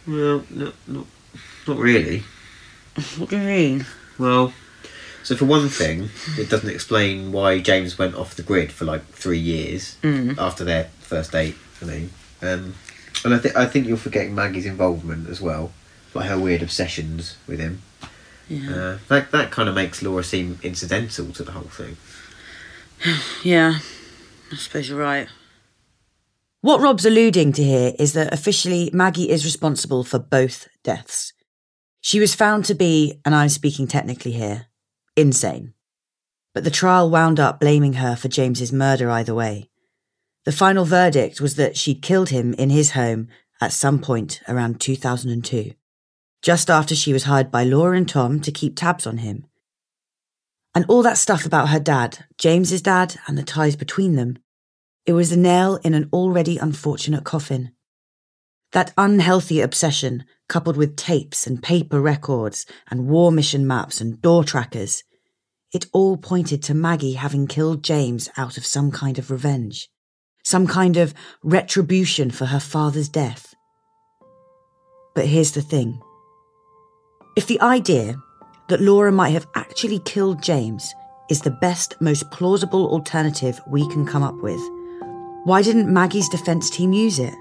Well, 0.06 0.44
no, 0.50 0.72
not, 0.86 1.06
not 1.66 1.76
really. 1.76 2.24
What 3.16 3.30
do 3.30 3.36
you 3.36 3.44
mean? 3.44 3.86
Well, 4.18 4.52
so 5.28 5.36
for 5.36 5.44
one 5.44 5.68
thing, 5.68 6.08
it 6.38 6.48
doesn't 6.48 6.70
explain 6.70 7.32
why 7.32 7.58
James 7.60 7.98
went 7.98 8.14
off 8.14 8.34
the 8.34 8.42
grid 8.42 8.72
for 8.72 8.86
like 8.86 9.04
three 9.12 9.38
years 9.38 9.96
Mm. 10.02 10.38
after 10.38 10.64
their 10.64 10.84
first 11.00 11.32
date. 11.32 11.54
I 11.82 11.84
mean, 11.84 12.10
um, 12.40 12.74
and 13.24 13.34
I 13.34 13.38
think 13.38 13.54
I 13.54 13.66
think 13.66 13.86
you're 13.86 13.98
forgetting 13.98 14.34
Maggie's 14.34 14.64
involvement 14.64 15.28
as 15.28 15.40
well, 15.40 15.72
like 16.14 16.28
her 16.30 16.38
weird 16.38 16.62
obsessions 16.62 17.36
with 17.46 17.60
him. 17.60 17.82
Yeah. 18.48 18.70
Uh, 18.74 18.98
that 19.08 19.30
that 19.32 19.50
kind 19.50 19.68
of 19.68 19.74
makes 19.74 20.00
Laura 20.02 20.24
seem 20.24 20.58
incidental 20.62 21.30
to 21.32 21.42
the 21.44 21.52
whole 21.52 21.70
thing. 21.80 21.96
Yeah, 23.44 23.78
I 24.50 24.56
suppose 24.56 24.88
you're 24.88 24.98
right. 24.98 25.28
What 26.62 26.80
Rob's 26.80 27.04
alluding 27.06 27.52
to 27.52 27.62
here 27.62 27.92
is 27.98 28.14
that 28.14 28.32
officially 28.32 28.90
Maggie 28.92 29.30
is 29.30 29.44
responsible 29.44 30.02
for 30.04 30.18
both 30.18 30.66
deaths. 30.82 31.32
She 32.00 32.18
was 32.18 32.34
found 32.34 32.64
to 32.64 32.74
be, 32.74 33.20
and 33.24 33.34
I'm 33.34 33.48
speaking 33.50 33.86
technically 33.86 34.32
here, 34.32 34.66
insane. 35.18 35.74
But 36.54 36.64
the 36.64 36.70
trial 36.70 37.10
wound 37.10 37.38
up 37.38 37.60
blaming 37.60 37.94
her 37.94 38.16
for 38.16 38.28
James's 38.28 38.72
murder 38.72 39.10
either 39.10 39.34
way. 39.34 39.68
The 40.44 40.52
final 40.52 40.84
verdict 40.84 41.40
was 41.40 41.56
that 41.56 41.76
she'd 41.76 42.02
killed 42.02 42.30
him 42.30 42.54
in 42.54 42.70
his 42.70 42.92
home 42.92 43.28
at 43.60 43.72
some 43.72 43.98
point 43.98 44.40
around 44.48 44.80
2002, 44.80 45.72
just 46.40 46.70
after 46.70 46.94
she 46.94 47.12
was 47.12 47.24
hired 47.24 47.50
by 47.50 47.64
Laura 47.64 47.96
and 47.96 48.08
Tom 48.08 48.40
to 48.40 48.52
keep 48.52 48.76
tabs 48.76 49.06
on 49.06 49.18
him. 49.18 49.46
And 50.74 50.84
all 50.88 51.02
that 51.02 51.18
stuff 51.18 51.44
about 51.44 51.70
her 51.70 51.80
dad, 51.80 52.24
James's 52.38 52.80
dad, 52.80 53.16
and 53.26 53.36
the 53.36 53.42
ties 53.42 53.74
between 53.74 54.14
them, 54.14 54.38
it 55.04 55.12
was 55.12 55.32
a 55.32 55.38
nail 55.38 55.80
in 55.82 55.94
an 55.94 56.08
already 56.12 56.58
unfortunate 56.58 57.24
coffin. 57.24 57.72
That 58.72 58.92
unhealthy 58.96 59.60
obsession, 59.60 60.24
coupled 60.48 60.76
with 60.76 60.96
tapes 60.96 61.46
and 61.46 61.62
paper 61.62 62.00
records 62.00 62.66
and 62.90 63.08
war 63.08 63.32
mission 63.32 63.66
maps 63.66 64.00
and 64.00 64.20
door 64.20 64.44
trackers, 64.44 65.02
it 65.72 65.86
all 65.92 66.16
pointed 66.16 66.62
to 66.62 66.74
Maggie 66.74 67.12
having 67.14 67.46
killed 67.46 67.82
James 67.84 68.28
out 68.36 68.56
of 68.56 68.66
some 68.66 68.90
kind 68.90 69.18
of 69.18 69.30
revenge. 69.30 69.88
some 70.44 70.66
kind 70.66 70.96
of 70.96 71.12
retribution 71.42 72.30
for 72.30 72.46
her 72.46 72.60
father's 72.60 73.08
death. 73.08 73.54
But 75.14 75.26
here's 75.26 75.52
the 75.52 75.62
thing 75.62 76.00
if 77.36 77.46
the 77.46 77.60
idea 77.60 78.16
that 78.68 78.80
Laura 78.80 79.12
might 79.12 79.30
have 79.30 79.46
actually 79.54 79.98
killed 80.00 80.42
James 80.42 80.94
is 81.30 81.42
the 81.42 81.50
best, 81.60 81.94
most 82.00 82.30
plausible 82.30 82.88
alternative 82.90 83.60
we 83.68 83.86
can 83.88 84.06
come 84.06 84.22
up 84.22 84.36
with, 84.36 84.60
why 85.44 85.60
didn't 85.62 85.92
Maggie's 85.92 86.28
defense 86.30 86.70
team 86.70 86.92
use 86.92 87.18
it? 87.18 87.34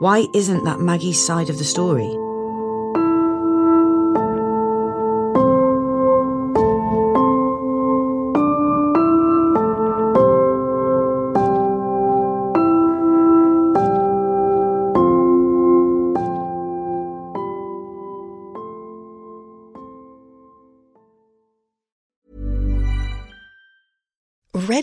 Why 0.00 0.26
isn't 0.34 0.64
that 0.64 0.80
Maggie's 0.80 1.24
side 1.24 1.48
of 1.48 1.58
the 1.58 1.64
story? 1.64 2.10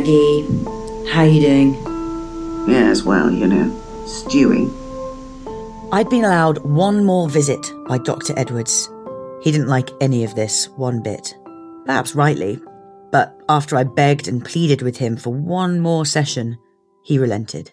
Maggie. 0.00 1.10
How 1.10 1.24
you 1.24 1.42
doing? 1.42 1.74
Yes, 2.66 3.02
well, 3.02 3.30
you 3.30 3.46
know, 3.46 4.06
stewing. 4.06 4.70
I'd 5.92 6.08
been 6.08 6.24
allowed 6.24 6.64
one 6.64 7.04
more 7.04 7.28
visit 7.28 7.70
by 7.86 7.98
Dr. 7.98 8.32
Edwards. 8.38 8.88
He 9.42 9.52
didn't 9.52 9.68
like 9.68 9.90
any 10.00 10.24
of 10.24 10.34
this 10.34 10.70
one 10.70 11.02
bit. 11.02 11.34
Perhaps 11.84 12.14
rightly, 12.14 12.58
but 13.12 13.38
after 13.50 13.76
I 13.76 13.84
begged 13.84 14.26
and 14.26 14.42
pleaded 14.42 14.80
with 14.80 14.96
him 14.96 15.18
for 15.18 15.34
one 15.34 15.80
more 15.80 16.06
session, 16.06 16.56
he 17.04 17.18
relented. 17.18 17.72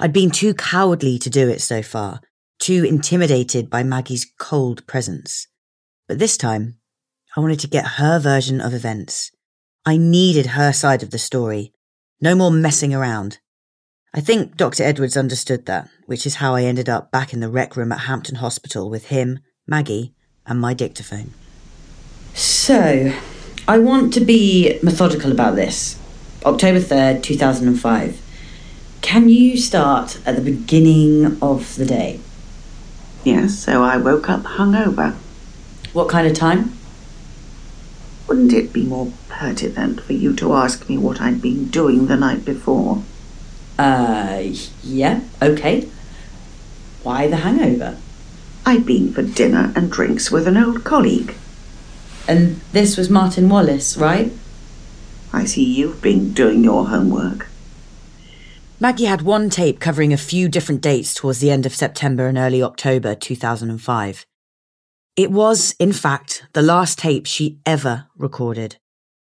I'd 0.00 0.12
been 0.12 0.32
too 0.32 0.54
cowardly 0.54 1.20
to 1.20 1.30
do 1.30 1.48
it 1.48 1.60
so 1.60 1.82
far, 1.82 2.20
too 2.58 2.84
intimidated 2.84 3.70
by 3.70 3.84
Maggie's 3.84 4.26
cold 4.40 4.84
presence. 4.88 5.46
But 6.08 6.18
this 6.18 6.36
time, 6.36 6.78
I 7.36 7.40
wanted 7.40 7.60
to 7.60 7.68
get 7.68 7.98
her 8.02 8.18
version 8.18 8.60
of 8.60 8.74
events. 8.74 9.30
I 9.84 9.96
needed 9.96 10.46
her 10.46 10.72
side 10.72 11.02
of 11.02 11.10
the 11.10 11.18
story. 11.18 11.72
No 12.20 12.36
more 12.36 12.52
messing 12.52 12.94
around. 12.94 13.38
I 14.14 14.20
think 14.20 14.56
Dr. 14.56 14.84
Edwards 14.84 15.16
understood 15.16 15.66
that, 15.66 15.88
which 16.06 16.24
is 16.24 16.36
how 16.36 16.54
I 16.54 16.62
ended 16.62 16.88
up 16.88 17.10
back 17.10 17.32
in 17.32 17.40
the 17.40 17.48
rec 17.48 17.76
room 17.76 17.90
at 17.90 18.00
Hampton 18.00 18.36
Hospital 18.36 18.88
with 18.88 19.06
him, 19.06 19.40
Maggie, 19.66 20.14
and 20.46 20.60
my 20.60 20.72
dictaphone. 20.72 21.32
So, 22.32 23.12
I 23.66 23.78
want 23.78 24.14
to 24.14 24.20
be 24.20 24.78
methodical 24.84 25.32
about 25.32 25.56
this. 25.56 25.98
October 26.44 26.78
3rd, 26.78 27.22
2005. 27.24 28.20
Can 29.00 29.28
you 29.28 29.56
start 29.56 30.20
at 30.24 30.36
the 30.36 30.42
beginning 30.42 31.38
of 31.42 31.74
the 31.74 31.86
day? 31.86 32.20
Yes, 33.24 33.58
so 33.58 33.82
I 33.82 33.96
woke 33.96 34.28
up 34.28 34.42
hungover. 34.42 35.16
What 35.92 36.08
kind 36.08 36.28
of 36.28 36.34
time? 36.34 36.72
Wouldn't 38.28 38.52
it 38.52 38.72
be 38.72 38.84
more 38.84 39.12
pertinent 39.42 40.00
for 40.00 40.12
you 40.12 40.32
to 40.36 40.54
ask 40.54 40.88
me 40.88 40.96
what 40.96 41.20
I'd 41.20 41.42
been 41.42 41.66
doing 41.66 42.06
the 42.06 42.16
night 42.16 42.44
before? 42.44 43.02
Uh, 43.76 44.44
yeah, 44.84 45.20
okay. 45.42 45.88
Why 47.02 47.26
the 47.26 47.38
hangover? 47.38 47.98
I'd 48.64 48.86
been 48.86 49.12
for 49.12 49.22
dinner 49.22 49.72
and 49.74 49.90
drinks 49.90 50.30
with 50.30 50.46
an 50.46 50.56
old 50.56 50.84
colleague. 50.84 51.34
And 52.28 52.60
this 52.70 52.96
was 52.96 53.10
Martin 53.10 53.48
Wallace, 53.48 53.96
right? 53.96 54.30
I 55.32 55.44
see 55.44 55.64
you've 55.64 56.00
been 56.00 56.32
doing 56.32 56.62
your 56.62 56.86
homework. 56.86 57.48
Maggie 58.78 59.06
had 59.06 59.22
one 59.22 59.50
tape 59.50 59.80
covering 59.80 60.12
a 60.12 60.16
few 60.16 60.48
different 60.48 60.80
dates 60.80 61.14
towards 61.14 61.40
the 61.40 61.50
end 61.50 61.66
of 61.66 61.74
September 61.74 62.28
and 62.28 62.38
early 62.38 62.62
October 62.62 63.16
2005. 63.16 64.24
It 65.16 65.32
was, 65.32 65.74
in 65.80 65.92
fact, 65.92 66.46
the 66.52 66.62
last 66.62 67.00
tape 67.00 67.26
she 67.26 67.58
ever 67.66 68.06
recorded. 68.16 68.76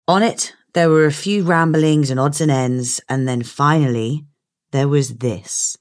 On 0.09 0.23
it, 0.23 0.55
there 0.73 0.89
were 0.89 1.05
a 1.05 1.11
few 1.11 1.43
ramblings 1.43 2.11
and 2.11 2.21
odds 2.21 2.41
and 2.41 2.49
ends, 2.49 3.01
and 3.09 3.27
then 3.27 3.43
finally, 3.43 4.25
there 4.71 4.87
was 4.87 5.17
this. 5.17 5.77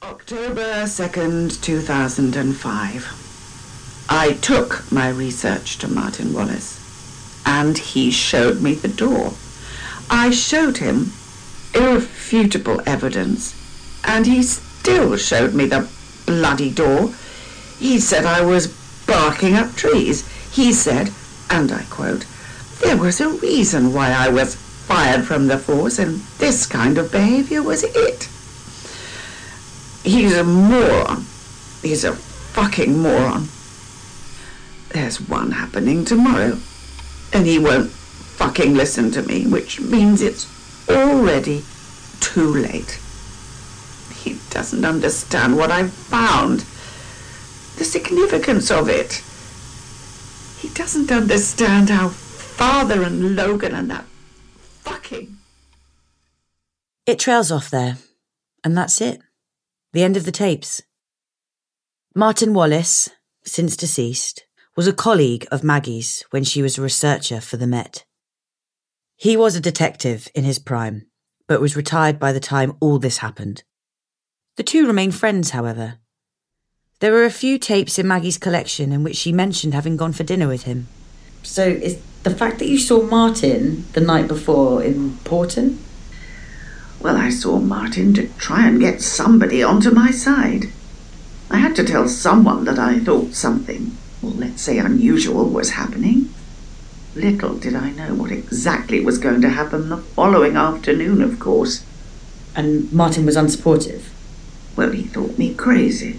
October 0.00 0.84
2nd, 0.84 1.60
2005. 1.60 4.06
I 4.08 4.34
took 4.34 4.84
my 4.92 5.08
research 5.08 5.76
to 5.78 5.88
Martin 5.88 6.32
Wallace, 6.32 6.78
and 7.44 7.76
he 7.76 8.12
showed 8.12 8.62
me 8.62 8.74
the 8.74 8.86
door. 8.86 9.32
I 10.08 10.30
showed 10.30 10.76
him 10.76 11.10
irrefutable 11.74 12.80
evidence, 12.86 13.56
and 14.04 14.24
he 14.24 14.44
still 14.44 15.16
showed 15.16 15.52
me 15.52 15.66
the 15.66 15.88
bloody 16.26 16.70
door. 16.70 17.12
He 17.80 17.98
said 17.98 18.24
I 18.24 18.42
was 18.42 18.68
barking 19.04 19.56
up 19.56 19.74
trees. 19.74 20.28
He 20.52 20.72
said, 20.72 21.10
and 21.50 21.72
I 21.72 21.82
quote, 21.90 22.24
there 22.82 22.96
was 22.96 23.20
a 23.20 23.28
reason 23.28 23.92
why 23.92 24.10
I 24.12 24.28
was 24.28 24.54
fired 24.54 25.24
from 25.24 25.46
the 25.46 25.58
force, 25.58 25.98
and 25.98 26.20
this 26.38 26.66
kind 26.66 26.96
of 26.98 27.12
behavior 27.12 27.62
was 27.62 27.84
it. 27.84 28.28
He's 30.04 30.36
a 30.36 30.44
moron. 30.44 31.26
He's 31.82 32.04
a 32.04 32.14
fucking 32.14 32.98
moron. 32.98 33.48
There's 34.90 35.20
one 35.20 35.50
happening 35.52 36.04
tomorrow, 36.04 36.58
and 37.32 37.46
he 37.46 37.58
won't 37.58 37.90
fucking 37.90 38.74
listen 38.74 39.10
to 39.10 39.22
me, 39.22 39.46
which 39.46 39.80
means 39.80 40.22
it's 40.22 40.46
already 40.88 41.64
too 42.20 42.54
late. 42.54 42.98
He 44.14 44.38
doesn't 44.50 44.84
understand 44.84 45.56
what 45.56 45.70
I've 45.70 45.92
found, 45.92 46.60
the 47.76 47.84
significance 47.84 48.70
of 48.70 48.88
it. 48.88 49.22
He 50.60 50.68
doesn't 50.70 51.12
understand 51.12 51.90
how 51.90 52.08
father 52.58 53.04
and 53.04 53.36
Logan 53.36 53.74
and 53.74 53.90
that 53.90 54.04
fucking. 54.82 55.38
It 57.06 57.18
trails 57.18 57.52
off 57.52 57.70
there, 57.70 57.98
and 58.64 58.76
that's 58.76 59.00
it. 59.00 59.20
The 59.92 60.02
end 60.02 60.16
of 60.16 60.24
the 60.24 60.32
tapes. 60.32 60.82
Martin 62.14 62.52
Wallace, 62.52 63.08
since 63.44 63.76
deceased, 63.76 64.44
was 64.76 64.88
a 64.88 64.92
colleague 64.92 65.46
of 65.52 65.64
Maggie's 65.64 66.24
when 66.30 66.44
she 66.44 66.60
was 66.60 66.76
a 66.76 66.82
researcher 66.82 67.40
for 67.40 67.56
the 67.56 67.66
Met. 67.66 68.04
He 69.16 69.36
was 69.36 69.54
a 69.54 69.60
detective 69.60 70.28
in 70.34 70.44
his 70.44 70.58
prime, 70.58 71.06
but 71.46 71.60
was 71.60 71.76
retired 71.76 72.18
by 72.18 72.32
the 72.32 72.40
time 72.40 72.76
all 72.80 72.98
this 72.98 73.18
happened. 73.18 73.62
The 74.56 74.62
two 74.64 74.86
remain 74.86 75.12
friends, 75.12 75.50
however. 75.50 75.98
There 77.00 77.12
were 77.12 77.24
a 77.24 77.30
few 77.30 77.58
tapes 77.58 77.98
in 77.98 78.08
Maggie's 78.08 78.38
collection 78.38 78.92
in 78.92 79.04
which 79.04 79.16
she 79.16 79.32
mentioned 79.32 79.74
having 79.74 79.96
gone 79.96 80.12
for 80.12 80.24
dinner 80.24 80.48
with 80.48 80.64
him. 80.64 80.88
So, 81.42 81.64
is 81.66 81.98
the 82.22 82.34
fact 82.34 82.58
that 82.58 82.68
you 82.68 82.78
saw 82.78 83.02
Martin 83.02 83.84
the 83.92 84.00
night 84.00 84.28
before 84.28 84.82
important? 84.82 85.80
Well, 87.00 87.16
I 87.16 87.30
saw 87.30 87.58
Martin 87.58 88.12
to 88.14 88.28
try 88.38 88.66
and 88.66 88.80
get 88.80 89.00
somebody 89.00 89.62
onto 89.62 89.90
my 89.90 90.10
side. 90.10 90.66
I 91.50 91.58
had 91.58 91.76
to 91.76 91.84
tell 91.84 92.08
someone 92.08 92.64
that 92.64 92.78
I 92.78 92.98
thought 92.98 93.34
something, 93.34 93.96
well, 94.20 94.32
let's 94.32 94.62
say 94.62 94.78
unusual, 94.78 95.48
was 95.48 95.70
happening. 95.70 96.34
Little 97.14 97.56
did 97.56 97.74
I 97.74 97.90
know 97.90 98.14
what 98.14 98.32
exactly 98.32 99.00
was 99.00 99.18
going 99.18 99.40
to 99.42 99.48
happen 99.48 99.88
the 99.88 99.96
following 99.96 100.56
afternoon, 100.56 101.22
of 101.22 101.38
course. 101.38 101.84
And 102.54 102.92
Martin 102.92 103.24
was 103.24 103.36
unsupportive? 103.36 104.02
Well, 104.76 104.90
he 104.90 105.04
thought 105.04 105.38
me 105.38 105.54
crazy, 105.54 106.18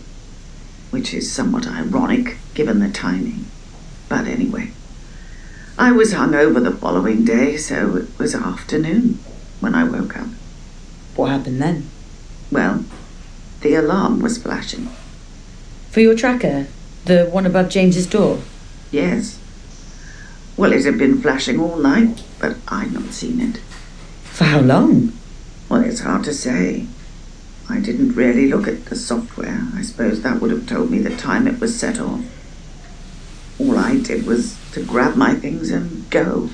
which 0.89 1.13
is 1.13 1.31
somewhat 1.31 1.67
ironic 1.67 2.37
given 2.53 2.79
the 2.79 2.89
timing. 2.89 3.45
But 4.07 4.25
anyway, 4.25 4.71
I 5.79 5.93
was 5.93 6.11
hung 6.11 6.35
over 6.35 6.59
the 6.59 6.71
following 6.71 7.23
day, 7.23 7.55
so 7.55 7.95
it 7.95 8.19
was 8.19 8.35
afternoon 8.35 9.17
when 9.61 9.73
I 9.73 9.85
woke 9.85 10.17
up. 10.17 10.27
What 11.15 11.27
happened 11.29 11.61
then? 11.61 11.89
Well, 12.51 12.83
the 13.61 13.75
alarm 13.75 14.19
was 14.19 14.37
flashing. 14.37 14.89
For 15.89 16.01
your 16.01 16.15
tracker? 16.15 16.67
The 17.05 17.27
one 17.27 17.45
above 17.45 17.69
James's 17.69 18.07
door? 18.07 18.41
Yes. 18.91 19.39
Well, 20.57 20.73
it 20.73 20.83
had 20.83 20.97
been 20.97 21.21
flashing 21.21 21.61
all 21.61 21.77
night, 21.77 22.25
but 22.39 22.57
I'd 22.67 22.91
not 22.91 23.13
seen 23.13 23.39
it. 23.39 23.61
For 24.23 24.43
how 24.43 24.59
long? 24.59 25.13
Well, 25.69 25.85
it's 25.85 26.01
hard 26.01 26.25
to 26.25 26.33
say. 26.33 26.87
I 27.69 27.79
didn't 27.79 28.15
really 28.15 28.49
look 28.49 28.67
at 28.67 28.87
the 28.87 28.97
software. 28.97 29.65
I 29.73 29.83
suppose 29.83 30.23
that 30.23 30.41
would 30.41 30.51
have 30.51 30.67
told 30.67 30.91
me 30.91 30.99
the 30.99 31.15
time 31.15 31.47
it 31.47 31.61
was 31.61 31.79
set 31.79 32.01
off. 32.01 32.25
All 33.57 33.77
I 33.77 33.95
did 33.95 34.25
was 34.25 34.58
to 34.73 34.83
grab 34.83 35.15
my 35.15 35.35
things 35.35 35.71
and 35.71 36.09
go. 36.09 36.49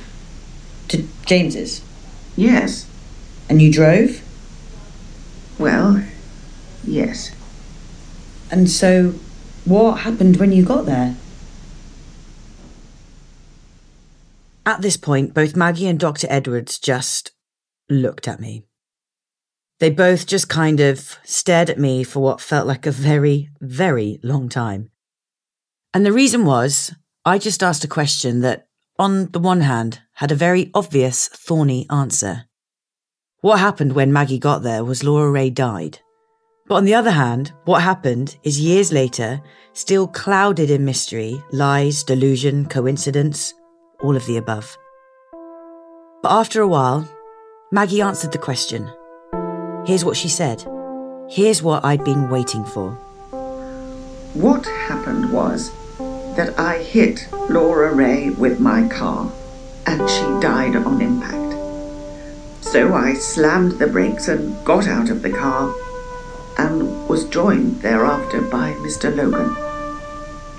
To 0.89 1.07
James's? 1.25 1.81
Yes. 2.35 2.87
And 3.49 3.61
you 3.61 3.71
drove? 3.71 4.21
Well, 5.57 6.03
yes. 6.83 7.31
And 8.51 8.69
so, 8.69 9.15
what 9.65 10.01
happened 10.01 10.37
when 10.37 10.51
you 10.51 10.63
got 10.63 10.85
there? 10.85 11.15
At 14.65 14.81
this 14.81 14.97
point, 14.97 15.33
both 15.33 15.55
Maggie 15.55 15.87
and 15.87 15.99
Dr. 15.99 16.27
Edwards 16.29 16.79
just 16.79 17.31
looked 17.89 18.27
at 18.27 18.39
me. 18.39 18.63
They 19.79 19.89
both 19.89 20.25
just 20.25 20.49
kind 20.49 20.79
of 20.79 21.17
stared 21.23 21.69
at 21.69 21.77
me 21.77 22.03
for 22.03 22.21
what 22.21 22.41
felt 22.41 22.65
like 22.65 22.85
a 22.85 22.91
very, 22.91 23.49
very 23.59 24.19
long 24.23 24.49
time. 24.49 24.89
And 25.93 26.05
the 26.05 26.13
reason 26.13 26.45
was, 26.45 26.93
I 27.27 27.39
just 27.39 27.63
asked 27.63 27.83
a 27.83 27.87
question 27.87 28.41
that, 28.41 28.67
on 28.99 29.31
the 29.31 29.39
one 29.39 29.61
hand, 29.61 29.99
had 30.13 30.31
a 30.31 30.35
very 30.35 30.69
obvious, 30.75 31.27
thorny 31.27 31.87
answer. 31.89 32.45
What 33.41 33.59
happened 33.59 33.93
when 33.93 34.13
Maggie 34.13 34.37
got 34.37 34.61
there 34.61 34.83
was 34.83 35.03
Laura 35.03 35.31
Ray 35.31 35.49
died. 35.49 35.97
But 36.67 36.75
on 36.75 36.85
the 36.85 36.93
other 36.93 37.09
hand, 37.09 37.51
what 37.63 37.81
happened 37.81 38.37
is 38.43 38.59
years 38.59 38.91
later, 38.91 39.41
still 39.73 40.07
clouded 40.07 40.69
in 40.69 40.85
mystery, 40.85 41.41
lies, 41.51 42.03
delusion, 42.03 42.67
coincidence, 42.67 43.55
all 44.03 44.15
of 44.15 44.27
the 44.27 44.37
above. 44.37 44.77
But 46.21 46.31
after 46.31 46.61
a 46.61 46.67
while, 46.67 47.09
Maggie 47.71 48.01
answered 48.01 48.33
the 48.33 48.37
question. 48.37 48.87
Here's 49.87 50.05
what 50.05 50.15
she 50.15 50.29
said. 50.29 50.63
Here's 51.27 51.63
what 51.63 51.83
I'd 51.83 52.03
been 52.03 52.29
waiting 52.29 52.65
for. 52.65 52.91
What 54.35 54.67
happened 54.67 55.33
was 55.33 55.71
that 56.35 56.59
I 56.59 56.79
hit 56.79 57.27
Laura 57.49 57.93
Ray 57.93 58.29
with 58.29 58.59
my 58.59 58.87
car 58.87 59.31
and 59.85 60.09
she 60.09 60.23
died 60.41 60.75
on 60.75 61.01
impact. 61.01 61.45
So 62.61 62.93
I 62.93 63.13
slammed 63.13 63.73
the 63.73 63.87
brakes 63.87 64.27
and 64.27 64.63
got 64.65 64.87
out 64.87 65.09
of 65.09 65.21
the 65.21 65.29
car 65.29 65.73
and 66.57 67.07
was 67.07 67.25
joined 67.29 67.81
thereafter 67.81 68.41
by 68.41 68.73
Mr. 68.73 69.15
Logan. 69.15 69.55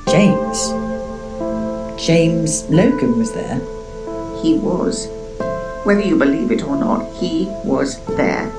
James? 0.09 0.71
James 2.01 2.63
Logan 2.71 3.19
was 3.19 3.33
there? 3.33 3.61
He 4.43 4.55
was. 4.55 5.09
Whether 5.85 6.03
you 6.03 6.17
believe 6.17 6.51
it 6.51 6.63
or 6.63 6.77
not, 6.77 7.13
he 7.17 7.47
was 7.65 8.03
there. 8.17 8.51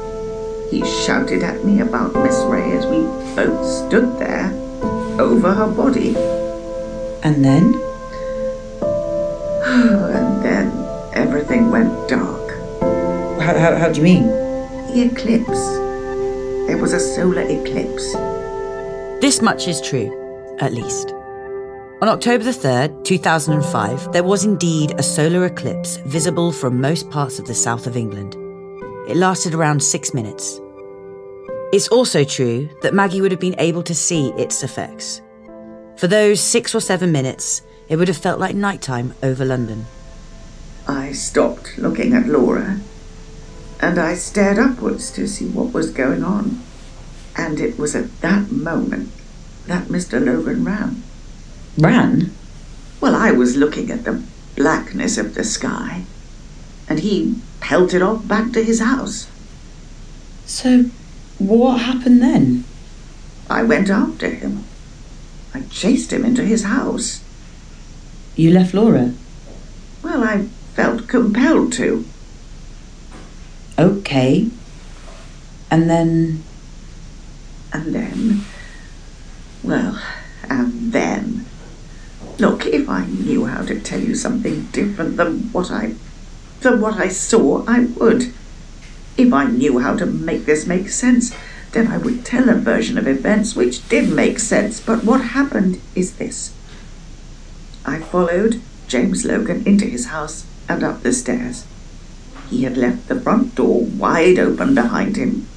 He 0.69 0.85
shouted 0.85 1.43
at 1.43 1.63
me 1.63 1.79
about 1.79 2.13
Miss 2.13 2.37
Ray 2.45 2.71
as 2.73 2.85
we 2.85 3.03
both 3.35 3.65
stood 3.65 4.19
there 4.19 4.51
over 5.19 5.53
her 5.53 5.67
body. 5.67 6.15
And 7.27 7.43
then? 7.43 7.73
and 9.65 10.41
then 10.41 10.71
everything 11.13 11.69
went 11.69 12.07
dark. 12.07 12.51
How, 13.41 13.59
how, 13.59 13.75
how 13.75 13.91
do 13.91 13.97
you 13.97 14.03
mean? 14.03 14.27
The 14.27 15.09
eclipse. 15.11 15.59
It 16.71 16.79
was 16.79 16.93
a 16.93 17.01
solar 17.01 17.41
eclipse. 17.41 18.13
This 19.19 19.41
much 19.41 19.67
is 19.67 19.81
true, 19.81 20.09
at 20.61 20.71
least. 20.71 21.09
On 22.01 22.07
October 22.07 22.45
the 22.45 22.51
3rd, 22.51 23.03
2005, 23.03 24.13
there 24.13 24.23
was 24.23 24.45
indeed 24.45 24.93
a 24.97 25.03
solar 25.03 25.47
eclipse 25.47 25.97
visible 25.97 26.53
from 26.53 26.79
most 26.79 27.09
parts 27.09 27.39
of 27.39 27.45
the 27.45 27.53
south 27.53 27.87
of 27.87 27.97
England. 27.97 28.35
It 29.09 29.17
lasted 29.17 29.53
around 29.53 29.83
six 29.83 30.13
minutes. 30.13 30.61
It's 31.73 31.89
also 31.89 32.23
true 32.23 32.69
that 32.83 32.93
Maggie 32.93 33.19
would 33.19 33.31
have 33.31 33.41
been 33.41 33.59
able 33.59 33.83
to 33.83 33.93
see 33.93 34.29
its 34.37 34.63
effects. 34.63 35.21
For 35.97 36.07
those 36.07 36.39
six 36.39 36.75
or 36.75 36.79
seven 36.79 37.11
minutes, 37.11 37.63
it 37.89 37.95
would 37.95 38.07
have 38.07 38.17
felt 38.17 38.39
like 38.39 38.55
nighttime 38.55 39.15
over 39.23 39.43
London. 39.43 39.87
I 40.87 41.11
stopped 41.11 41.75
looking 41.77 42.13
at 42.13 42.27
Laura 42.27 42.79
and 43.79 43.99
I 43.99 44.13
stared 44.13 44.59
upwards 44.59 45.11
to 45.13 45.27
see 45.27 45.47
what 45.47 45.73
was 45.73 45.89
going 45.89 46.23
on. 46.23 46.61
And 47.35 47.59
it 47.59 47.79
was 47.79 47.95
at 47.95 48.21
that 48.21 48.51
moment 48.51 49.11
that 49.65 49.87
Mr. 49.87 50.23
Logan 50.23 50.63
ran. 50.63 51.01
Ran? 51.77 52.31
Well, 53.01 53.15
I 53.15 53.31
was 53.31 53.57
looking 53.57 53.89
at 53.89 54.03
the 54.03 54.23
blackness 54.55 55.17
of 55.17 55.35
the 55.35 55.43
sky, 55.43 56.03
and 56.89 56.99
he 56.99 57.35
pelted 57.59 58.01
off 58.01 58.27
back 58.27 58.51
to 58.53 58.63
his 58.63 58.79
house. 58.79 59.29
So, 60.45 60.85
what 61.37 61.81
happened 61.81 62.21
then? 62.21 62.63
I 63.49 63.61
went 63.61 63.89
after 63.91 64.29
him. 64.29 64.63
I 65.57 65.61
chased 65.69 66.13
him 66.13 66.23
into 66.23 66.45
his 66.45 66.65
house. 66.65 67.23
You 68.35 68.51
left 68.51 68.75
Laura? 68.75 69.13
Well, 70.03 70.23
I 70.23 70.43
felt 70.75 71.07
compelled 71.07 71.73
to. 71.73 72.05
Okay. 73.79 74.51
And 75.71 75.89
then. 75.89 76.43
And 77.73 77.95
then. 77.95 78.41
Well, 79.63 79.99
and 80.47 80.91
then. 80.91 81.47
Look, 82.37 82.67
if 82.67 82.87
I 82.87 83.07
knew 83.07 83.45
how 83.45 83.63
to 83.63 83.79
tell 83.79 83.99
you 83.99 84.13
something 84.13 84.67
different 84.71 85.17
than 85.17 85.51
what 85.51 85.71
I. 85.71 85.95
than 86.61 86.81
what 86.81 86.99
I 86.99 87.07
saw, 87.07 87.65
I 87.67 87.85
would. 87.97 88.31
If 89.17 89.33
I 89.33 89.45
knew 89.45 89.79
how 89.79 89.95
to 89.95 90.05
make 90.05 90.45
this 90.45 90.67
make 90.67 90.89
sense, 90.89 91.33
then 91.71 91.87
I 91.87 91.97
would 91.97 92.25
tell 92.25 92.49
a 92.49 92.53
version 92.53 92.97
of 92.97 93.07
events 93.07 93.55
which 93.55 93.87
did 93.89 94.09
make 94.09 94.39
sense. 94.39 94.79
But 94.79 95.03
what 95.03 95.21
happened 95.21 95.81
is 95.95 96.13
this 96.13 96.53
I 97.85 97.99
followed 97.99 98.61
James 98.87 99.25
Logan 99.25 99.63
into 99.65 99.85
his 99.85 100.07
house 100.07 100.45
and 100.69 100.83
up 100.83 101.03
the 101.03 101.13
stairs. 101.13 101.65
He 102.49 102.63
had 102.63 102.77
left 102.77 103.07
the 103.07 103.19
front 103.19 103.55
door 103.55 103.81
wide 103.81 104.39
open 104.39 104.73
behind 104.73 105.17
him, 105.17 105.47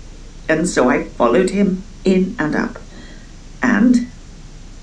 and 0.48 0.68
so 0.68 0.88
I 0.88 1.04
followed 1.04 1.50
him 1.50 1.84
in 2.04 2.34
and 2.38 2.54
up. 2.54 2.78
And 3.62 4.08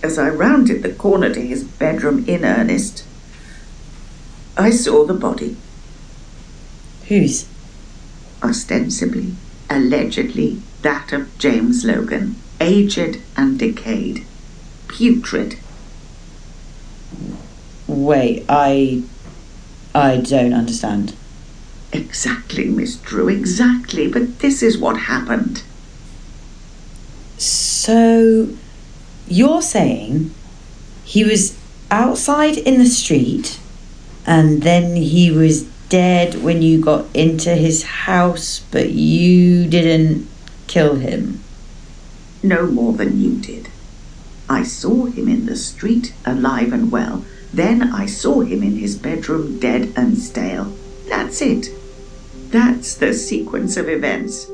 as 0.02 0.18
I 0.18 0.30
rounded 0.30 0.84
the 0.84 0.94
corner 0.94 1.34
to 1.34 1.42
his 1.42 1.63
bedroom 1.63 2.24
in 2.28 2.46
earnest, 2.46 3.04
I 4.56 4.70
saw 4.70 5.06
the 5.06 5.13
body. 5.13 5.58
Whose? 7.08 7.48
Ostensibly, 8.42 9.36
allegedly, 9.70 10.62
that 10.82 11.12
of 11.13 11.38
James 11.38 11.84
Logan, 11.84 12.36
aged 12.60 13.22
and 13.36 13.60
decayed, 13.60 14.26
putrid. 14.88 15.58
Wait, 17.88 18.46
I. 18.48 19.04
I 19.96 20.18
don't 20.18 20.54
understand. 20.54 21.16
Exactly, 21.92 22.66
Miss 22.66 22.98
Drew, 22.98 23.30
exactly. 23.30 24.08
But 24.08 24.40
this 24.40 24.62
is 24.62 24.78
what 24.78 24.98
happened. 25.02 25.63
So, 27.38 28.50
you're 29.28 29.62
saying 29.62 30.32
he 31.04 31.24
was 31.24 31.58
outside 31.90 32.58
in 32.58 32.78
the 32.78 32.86
street 32.86 33.60
and 34.26 34.62
then 34.62 34.96
he 34.98 35.32
was 35.32 35.63
dead 35.90 36.44
when 36.44 36.62
you 36.62 36.82
got 36.82 37.06
into 37.13 37.56
his 37.56 37.84
house, 37.84 38.60
but 38.72 38.90
you 38.90 39.66
didn't 39.68 40.28
kill 40.68 40.96
him? 40.96 41.44
No 42.44 42.68
more 42.68 42.94
than 42.94 43.20
you 43.20 43.38
did. 43.38 43.70
I 44.50 44.64
saw 44.64 45.06
him 45.06 45.28
in 45.28 45.46
the 45.46 45.56
street, 45.56 46.14
alive 46.26 46.72
and 46.72 46.92
well. 46.92 47.26
Then 47.54 47.94
I 47.94 48.06
saw 48.06 48.42
him 48.42 48.62
in 48.64 48.78
his 48.78 48.98
bedroom, 48.98 49.60
dead 49.60 49.94
and 49.96 50.18
stale. 50.18 50.74
That's 51.10 51.42
it. 51.42 51.70
That's 52.50 52.96
the 52.96 53.14
sequence 53.14 53.78
of 53.78 53.90
events. 53.90 54.48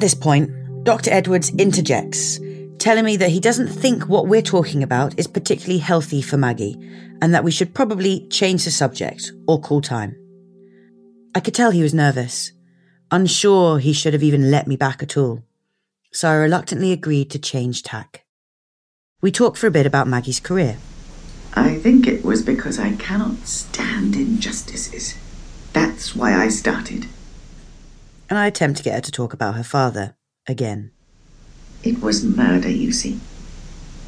At 0.00 0.04
this 0.08 0.14
point, 0.14 0.50
Dr. 0.82 1.10
Edwards 1.10 1.50
interjects, 1.58 2.40
telling 2.78 3.04
me 3.04 3.18
that 3.18 3.28
he 3.28 3.38
doesn't 3.38 3.68
think 3.68 4.08
what 4.08 4.28
we're 4.28 4.40
talking 4.40 4.82
about 4.82 5.18
is 5.18 5.26
particularly 5.26 5.76
healthy 5.76 6.22
for 6.22 6.38
Maggie, 6.38 6.78
and 7.20 7.34
that 7.34 7.44
we 7.44 7.50
should 7.50 7.74
probably 7.74 8.26
change 8.28 8.64
the 8.64 8.70
subject 8.70 9.30
or 9.46 9.60
call 9.60 9.82
time. 9.82 10.16
I 11.34 11.40
could 11.40 11.54
tell 11.54 11.70
he 11.70 11.82
was 11.82 11.92
nervous, 11.92 12.52
unsure 13.10 13.78
he 13.78 13.92
should 13.92 14.14
have 14.14 14.22
even 14.22 14.50
let 14.50 14.66
me 14.66 14.74
back 14.74 15.02
at 15.02 15.18
all, 15.18 15.44
so 16.12 16.30
I 16.30 16.34
reluctantly 16.36 16.92
agreed 16.92 17.28
to 17.32 17.38
change 17.38 17.82
tack. 17.82 18.24
We 19.20 19.30
talked 19.30 19.58
for 19.58 19.66
a 19.66 19.70
bit 19.70 19.84
about 19.84 20.08
Maggie's 20.08 20.40
career. 20.40 20.78
I 21.52 21.74
think 21.74 22.06
it 22.06 22.24
was 22.24 22.40
because 22.42 22.78
I 22.78 22.92
cannot 22.92 23.46
stand 23.46 24.16
injustices. 24.16 25.18
That's 25.74 26.16
why 26.16 26.32
I 26.32 26.48
started. 26.48 27.06
And 28.30 28.38
I 28.38 28.46
attempt 28.46 28.78
to 28.78 28.84
get 28.84 28.94
her 28.94 29.00
to 29.00 29.12
talk 29.12 29.32
about 29.34 29.56
her 29.56 29.64
father 29.64 30.16
again. 30.48 30.92
It 31.82 32.00
was 32.00 32.24
murder, 32.24 32.70
you 32.70 32.92
see. 32.92 33.18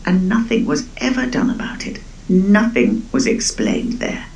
And 0.07 0.29
nothing 0.29 0.65
was 0.65 0.89
ever 0.99 1.27
done 1.27 1.51
about 1.51 1.87
it. 1.87 2.01
Nothing 2.29 3.09
was 3.13 3.27
explained 3.27 3.95
there. 3.95 4.27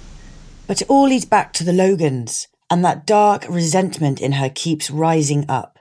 But 0.67 0.83
it 0.83 0.91
all 0.91 1.09
leads 1.09 1.25
back 1.25 1.53
to 1.55 1.65
the 1.65 1.73
Logans, 1.73 2.49
and 2.69 2.85
that 2.85 3.07
dark 3.07 3.47
resentment 3.49 4.21
in 4.21 4.33
her 4.33 4.51
keeps 4.51 4.91
rising 4.91 5.49
up. 5.49 5.79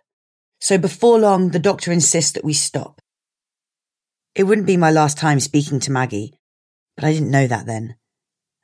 So 0.61 0.77
before 0.77 1.19
long, 1.19 1.49
the 1.49 1.59
doctor 1.59 1.91
insists 1.91 2.31
that 2.33 2.45
we 2.45 2.53
stop. 2.53 3.01
It 4.35 4.43
wouldn't 4.43 4.67
be 4.67 4.77
my 4.77 4.91
last 4.91 5.17
time 5.17 5.39
speaking 5.39 5.79
to 5.81 5.91
Maggie, 5.91 6.33
but 6.95 7.05
I 7.05 7.11
didn't 7.11 7.31
know 7.31 7.47
that 7.47 7.65
then. 7.65 7.95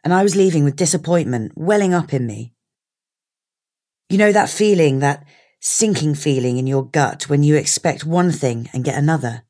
And 0.03 0.13
I 0.13 0.23
was 0.23 0.35
leaving 0.35 0.63
with 0.63 0.75
disappointment 0.75 1.53
welling 1.55 1.93
up 1.93 2.13
in 2.13 2.27
me. 2.27 2.53
You 4.11 4.17
know 4.17 4.33
that 4.33 4.49
feeling, 4.49 4.99
that 4.99 5.25
sinking 5.61 6.15
feeling 6.15 6.57
in 6.57 6.67
your 6.67 6.85
gut 6.85 7.29
when 7.29 7.43
you 7.43 7.55
expect 7.55 8.05
one 8.05 8.29
thing 8.29 8.69
and 8.73 8.83
get 8.83 8.97
another? 8.97 9.43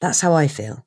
That's 0.00 0.20
how 0.20 0.32
I 0.32 0.46
feel. 0.46 0.86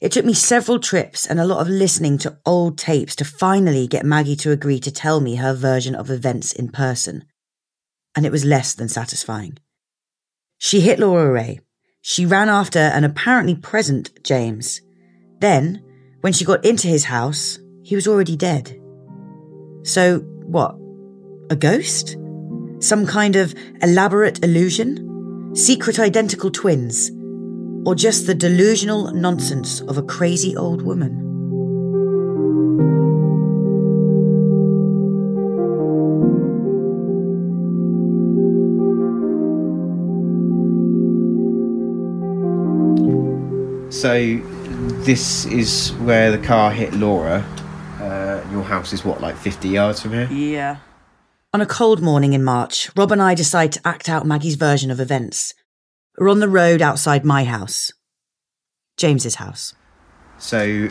It 0.00 0.10
took 0.10 0.24
me 0.24 0.34
several 0.34 0.80
trips 0.80 1.24
and 1.24 1.38
a 1.38 1.44
lot 1.44 1.60
of 1.60 1.68
listening 1.68 2.18
to 2.18 2.36
old 2.44 2.78
tapes 2.78 3.14
to 3.14 3.24
finally 3.24 3.86
get 3.86 4.04
Maggie 4.04 4.34
to 4.38 4.50
agree 4.50 4.80
to 4.80 4.90
tell 4.90 5.20
me 5.20 5.36
her 5.36 5.54
version 5.54 5.94
of 5.94 6.10
events 6.10 6.50
in 6.50 6.70
person. 6.70 7.26
And 8.16 8.26
it 8.26 8.32
was 8.32 8.44
less 8.44 8.74
than 8.74 8.88
satisfying. 8.88 9.58
She 10.58 10.80
hit 10.80 10.98
Laura 10.98 11.30
Ray. 11.30 11.60
She 12.00 12.26
ran 12.26 12.48
after 12.48 12.80
an 12.80 13.04
apparently 13.04 13.54
present 13.54 14.10
James. 14.24 14.80
Then, 15.38 15.80
when 16.22 16.32
she 16.32 16.44
got 16.44 16.64
into 16.64 16.88
his 16.88 17.04
house, 17.04 17.60
he 17.84 17.94
was 17.94 18.08
already 18.08 18.36
dead. 18.36 18.76
So, 19.84 20.18
what? 20.42 20.76
A 21.48 21.54
ghost? 21.54 22.16
Some 22.80 23.06
kind 23.06 23.36
of 23.36 23.54
elaborate 23.80 24.42
illusion? 24.42 25.54
Secret 25.54 26.00
identical 26.00 26.50
twins? 26.50 27.12
Or 27.86 27.94
just 27.94 28.26
the 28.26 28.34
delusional 28.34 29.12
nonsense 29.12 29.80
of 29.82 29.96
a 29.96 30.02
crazy 30.02 30.56
old 30.56 30.82
woman? 30.82 31.22
So, 43.92 44.40
this 45.04 45.46
is 45.46 45.90
where 46.00 46.32
the 46.32 46.44
car 46.44 46.72
hit 46.72 46.92
Laura. 46.92 47.46
Uh, 48.00 48.44
your 48.50 48.64
house 48.64 48.92
is 48.92 49.04
what, 49.04 49.20
like 49.20 49.36
50 49.36 49.68
yards 49.68 50.00
from 50.02 50.12
here? 50.12 50.28
Yeah. 50.32 50.78
On 51.56 51.62
a 51.62 51.64
cold 51.64 52.02
morning 52.02 52.34
in 52.34 52.44
March, 52.44 52.90
Rob 52.94 53.10
and 53.10 53.22
I 53.22 53.34
decide 53.34 53.72
to 53.72 53.80
act 53.88 54.10
out 54.10 54.26
Maggie's 54.26 54.56
version 54.56 54.90
of 54.90 55.00
events. 55.00 55.54
We're 56.18 56.28
on 56.28 56.40
the 56.40 56.50
road 56.50 56.82
outside 56.82 57.24
my 57.24 57.44
house, 57.44 57.94
James's 58.98 59.36
house. 59.36 59.72
So, 60.36 60.90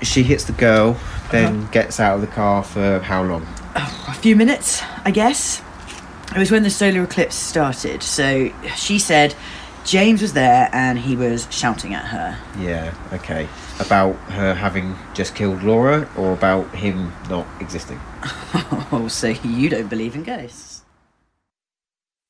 she 0.00 0.22
hits 0.22 0.44
the 0.44 0.54
girl, 0.54 0.98
then 1.30 1.54
uh-huh. 1.54 1.70
gets 1.72 2.00
out 2.00 2.14
of 2.14 2.22
the 2.22 2.28
car 2.28 2.64
for 2.64 3.00
how 3.00 3.22
long? 3.22 3.46
Oh, 3.76 4.06
a 4.08 4.14
few 4.14 4.36
minutes, 4.36 4.82
I 5.04 5.10
guess. 5.10 5.60
It 6.34 6.38
was 6.38 6.50
when 6.50 6.62
the 6.62 6.70
solar 6.70 7.04
eclipse 7.04 7.34
started, 7.34 8.02
so 8.02 8.50
she 8.76 8.98
said 8.98 9.34
James 9.84 10.22
was 10.22 10.34
there 10.34 10.68
and 10.72 10.98
he 10.98 11.16
was 11.16 11.48
shouting 11.50 11.94
at 11.94 12.04
her. 12.06 12.38
Yeah, 12.58 12.94
okay. 13.12 13.48
About 13.78 14.14
her 14.30 14.54
having 14.54 14.96
just 15.14 15.34
killed 15.34 15.62
Laura 15.62 16.08
or 16.16 16.32
about 16.32 16.74
him 16.74 17.12
not 17.28 17.46
existing? 17.60 18.00
Oh, 18.92 19.06
so 19.06 19.28
you 19.28 19.68
don't 19.68 19.88
believe 19.88 20.16
in 20.16 20.24
ghosts? 20.24 20.82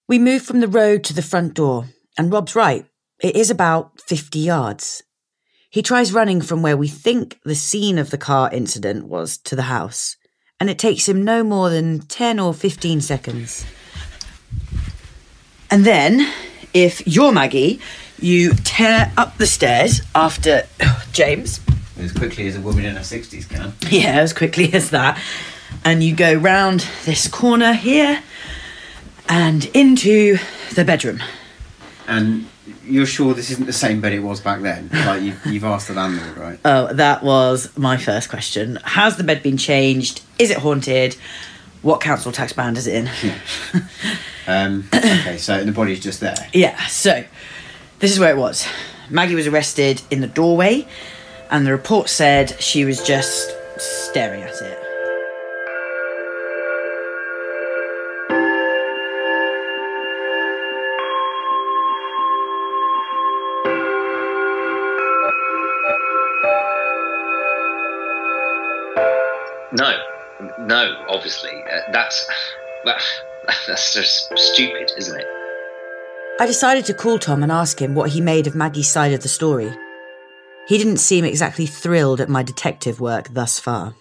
We 0.07 0.19
move 0.19 0.43
from 0.43 0.61
the 0.61 0.69
road 0.69 1.05
to 1.05 1.15
the 1.15 1.23
front 1.23 1.55
door, 1.55 1.87
and 2.19 2.31
Rob's 2.31 2.55
right. 2.55 2.85
It 3.23 3.35
is 3.35 3.51
about 3.51 3.99
50 4.03 4.39
yards. 4.39 5.03
He 5.71 5.83
tries 5.83 6.13
running 6.13 6.43
from 6.43 6.61
where 6.61 6.77
we 6.77 6.87
think 6.87 7.39
the 7.45 7.55
scene 7.55 7.97
of 7.97 8.11
the 8.11 8.19
car 8.19 8.51
incident 8.53 9.07
was 9.07 9.39
to 9.39 9.57
the 9.57 9.63
house, 9.63 10.17
and 10.59 10.69
it 10.69 10.79
takes 10.79 11.09
him 11.09 11.25
no 11.25 11.43
more 11.43 11.71
than 11.71 12.01
10 12.01 12.39
or 12.39 12.53
15 12.53 13.01
seconds. 13.01 13.65
And 15.71 15.87
then, 15.87 16.31
if 16.75 17.07
you're 17.07 17.33
Maggie, 17.33 17.81
you 18.19 18.53
tear 18.65 19.13
up 19.17 19.39
the 19.39 19.47
stairs 19.47 20.03
after 20.15 20.67
James. 21.13 21.61
As 21.99 22.13
quickly 22.13 22.47
as 22.49 22.57
a 22.57 22.61
woman 22.61 22.85
in 22.85 22.97
her 22.97 23.03
60s 23.03 23.49
can. 23.49 23.73
Yeah, 23.91 24.21
as 24.21 24.33
quickly 24.33 24.73
as 24.73 24.91
that. 24.91 25.21
And 25.85 26.03
you 26.03 26.15
go 26.15 26.35
round 26.35 26.87
this 27.05 27.29
corner 27.29 27.75
here 27.75 28.23
and 29.29 29.65
into 29.75 30.39
the 30.75 30.85
bedroom. 30.85 31.23
And 32.09 32.47
you're 32.85 33.07
sure 33.07 33.35
this 33.35 33.51
isn't 33.51 33.67
the 33.67 33.73
same 33.73 34.01
bed 34.01 34.13
it 34.13 34.21
was 34.21 34.41
back 34.41 34.61
then? 34.63 34.91
Like, 35.11 35.23
you've, 35.23 35.47
you've 35.47 35.65
asked 35.65 35.89
the 35.89 35.95
landlord, 35.95 36.37
right? 36.37 36.59
Oh, 36.65 36.93
that 36.93 37.23
was 37.23 37.77
my 37.77 37.97
first 37.97 38.29
question. 38.29 38.77
Has 38.85 39.17
the 39.17 39.25
bed 39.25 39.43
been 39.43 39.57
changed? 39.57 40.23
Is 40.39 40.51
it 40.51 40.59
haunted? 40.59 41.17
What 41.83 42.01
council 42.01 42.31
tax 42.31 42.53
band 42.53 42.77
is 42.77 42.87
it 42.87 42.95
in? 42.95 43.11
Um, 44.47 44.89
okay, 44.95 45.39
so 45.39 45.65
the 45.65 45.73
body's 45.73 46.01
just 46.01 46.21
there. 46.21 46.35
Yeah, 46.53 46.77
so 46.87 47.25
this 48.01 48.11
is 48.13 48.19
where 48.19 48.31
it 48.31 48.37
was. 48.37 48.67
Maggie 49.09 49.35
was 49.35 49.47
arrested 49.47 50.03
in 50.11 50.21
the 50.21 50.27
doorway, 50.27 50.87
and 51.51 51.67
the 51.67 51.73
report 51.73 52.09
said 52.09 52.61
she 52.61 52.85
was 52.85 53.03
just 53.03 53.57
staring 53.79 54.43
at 54.43 54.61
it. 54.61 54.77
No, 69.73 69.95
no, 70.61 71.05
obviously. 71.09 71.51
Uh, 71.51 71.93
that's 71.93 72.29
that, 72.85 73.03
that's 73.67 73.95
just 73.95 74.37
stupid, 74.37 74.91
isn't 74.97 75.21
it? 75.21 75.27
I 76.41 76.47
decided 76.47 76.87
to 76.87 76.95
call 76.95 77.19
Tom 77.19 77.43
and 77.43 77.53
ask 77.53 77.81
him 77.81 77.95
what 77.95 78.11
he 78.11 78.21
made 78.21 78.47
of 78.47 78.55
Maggie's 78.55 78.89
side 78.89 79.13
of 79.13 79.23
the 79.23 79.29
story. 79.29 79.71
He 80.67 80.79
didn't 80.79 80.99
seem 80.99 81.25
exactly 81.25 81.67
thrilled 81.67 82.21
at 82.21 82.29
my 82.29 82.43
detective 82.43 83.01
work 83.01 83.29
thus 83.29 83.59
far. 83.59 83.95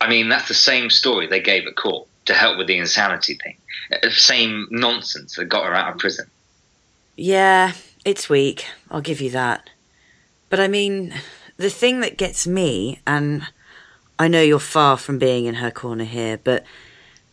I 0.00 0.08
mean, 0.08 0.28
that's 0.28 0.48
the 0.48 0.54
same 0.54 0.90
story 0.90 1.26
they 1.26 1.40
gave 1.40 1.66
at 1.66 1.76
court 1.76 2.08
to 2.26 2.34
help 2.34 2.58
with 2.58 2.66
the 2.66 2.78
insanity 2.78 3.38
thing. 3.42 3.56
Uh, 3.92 4.10
Same 4.10 4.66
nonsense 4.70 5.36
that 5.36 5.46
got 5.46 5.64
her 5.64 5.74
out 5.74 5.92
of 5.92 5.98
prison. 5.98 6.26
Yeah, 7.16 7.72
it's 8.04 8.28
weak, 8.28 8.66
I'll 8.90 9.00
give 9.00 9.20
you 9.20 9.30
that. 9.30 9.70
But 10.50 10.60
I 10.60 10.68
mean, 10.68 11.14
the 11.56 11.70
thing 11.70 12.00
that 12.00 12.16
gets 12.16 12.46
me, 12.46 13.00
and 13.06 13.46
I 14.18 14.28
know 14.28 14.42
you're 14.42 14.58
far 14.58 14.96
from 14.96 15.18
being 15.18 15.46
in 15.46 15.56
her 15.56 15.70
corner 15.70 16.04
here, 16.04 16.38
but 16.42 16.64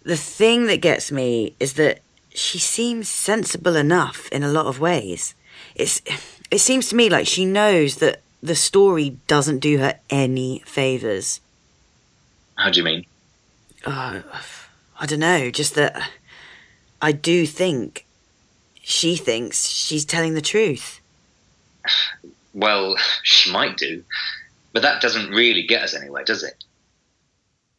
the 0.04 0.18
thing 0.18 0.66
that 0.68 0.82
gets 0.82 1.12
me 1.12 1.56
is 1.60 1.74
that 1.74 2.00
she 2.34 2.60
seems 2.60 3.10
sensible 3.10 3.76
enough 3.76 4.28
in 4.30 4.44
a 4.44 4.52
lot 4.52 4.66
of 4.66 4.80
ways. 4.80 5.36
It's 5.76 6.02
it 6.50 6.60
seems 6.60 6.90
to 6.90 6.96
me 6.96 7.10
like 7.10 7.28
she 7.28 7.46
knows 7.46 7.98
that 7.98 8.22
the 8.42 8.56
story 8.56 9.18
doesn't 9.28 9.60
do 9.60 9.78
her 9.80 10.00
any 10.10 10.64
favors. 10.66 11.42
How 12.56 12.70
do 12.70 12.80
you 12.80 12.84
mean? 12.84 13.06
Uh, 13.86 14.22
I 15.00 15.06
don't 15.06 15.20
know, 15.20 15.50
just 15.50 15.76
that 15.76 16.10
I 17.02 17.12
do 17.12 17.46
think 17.46 18.06
she 18.82 19.16
thinks 19.16 19.68
she's 19.68 20.06
telling 20.06 20.34
the 20.34 20.42
truth. 20.42 21.00
Well, 22.52 22.96
she 23.24 23.52
might 23.52 23.78
do, 23.78 24.04
but 24.74 24.82
that 24.82 25.04
doesn't 25.04 25.30
really 25.30 25.62
get 25.62 25.84
us 25.84 25.94
anywhere, 25.96 26.24
does 26.24 26.42
it? 26.42 26.66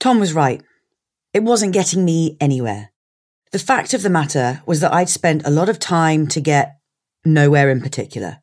Tom 0.01 0.19
was 0.19 0.33
right. 0.33 0.63
It 1.35 1.43
wasn't 1.43 1.75
getting 1.75 2.05
me 2.05 2.39
anywhere. 2.41 2.91
The 3.53 3.59
fact 3.59 3.93
of 3.93 4.03
the 4.03 4.09
matter 4.11 4.63
was 4.65 4.81
that 4.81 4.95
I'd 4.95 5.11
spent 5.11 5.47
a 5.47 5.51
lot 5.51 5.69
of 5.69 5.79
time 5.79 6.27
to 6.29 6.41
get 6.41 6.77
nowhere 7.25 7.71
in 7.71 7.83
particular. 7.83 8.39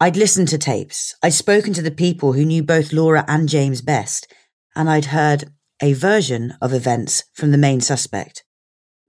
I'd 0.00 0.16
listened 0.16 0.48
to 0.48 0.58
tapes, 0.58 1.14
I'd 1.22 1.34
spoken 1.34 1.72
to 1.74 1.82
the 1.82 1.92
people 1.92 2.32
who 2.32 2.44
knew 2.44 2.64
both 2.64 2.92
Laura 2.92 3.24
and 3.28 3.48
James 3.48 3.80
best, 3.80 4.26
and 4.74 4.90
I'd 4.90 5.06
heard 5.06 5.44
a 5.80 5.92
version 5.92 6.54
of 6.60 6.72
events 6.72 7.22
from 7.32 7.52
the 7.52 7.58
main 7.58 7.80
suspect. 7.80 8.41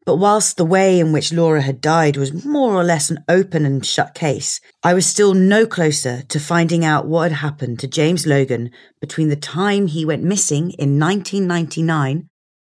But 0.06 0.18
whilst 0.18 0.58
the 0.58 0.66
way 0.66 1.00
in 1.00 1.14
which 1.14 1.32
Laura 1.32 1.62
had 1.62 1.80
died 1.80 2.18
was 2.18 2.46
more 2.46 2.74
or 2.74 2.84
less 2.84 3.10
an 3.10 3.24
open 3.30 3.66
and 3.66 3.86
shut 3.86 4.14
case, 4.14 4.60
I 4.84 4.94
was 4.94 5.06
still 5.06 5.34
no 5.34 5.66
closer 5.66 6.24
to 6.24 6.40
finding 6.40 6.84
out 6.84 7.08
what 7.08 7.32
had 7.32 7.40
happened 7.40 7.80
to 7.80 7.88
James 7.88 8.28
Logan 8.28 8.72
between 9.00 9.30
the 9.30 9.38
time 9.38 9.88
he 9.88 10.04
went 10.04 10.24
missing 10.24 10.72
in 10.72 11.00
1999 11.00 12.28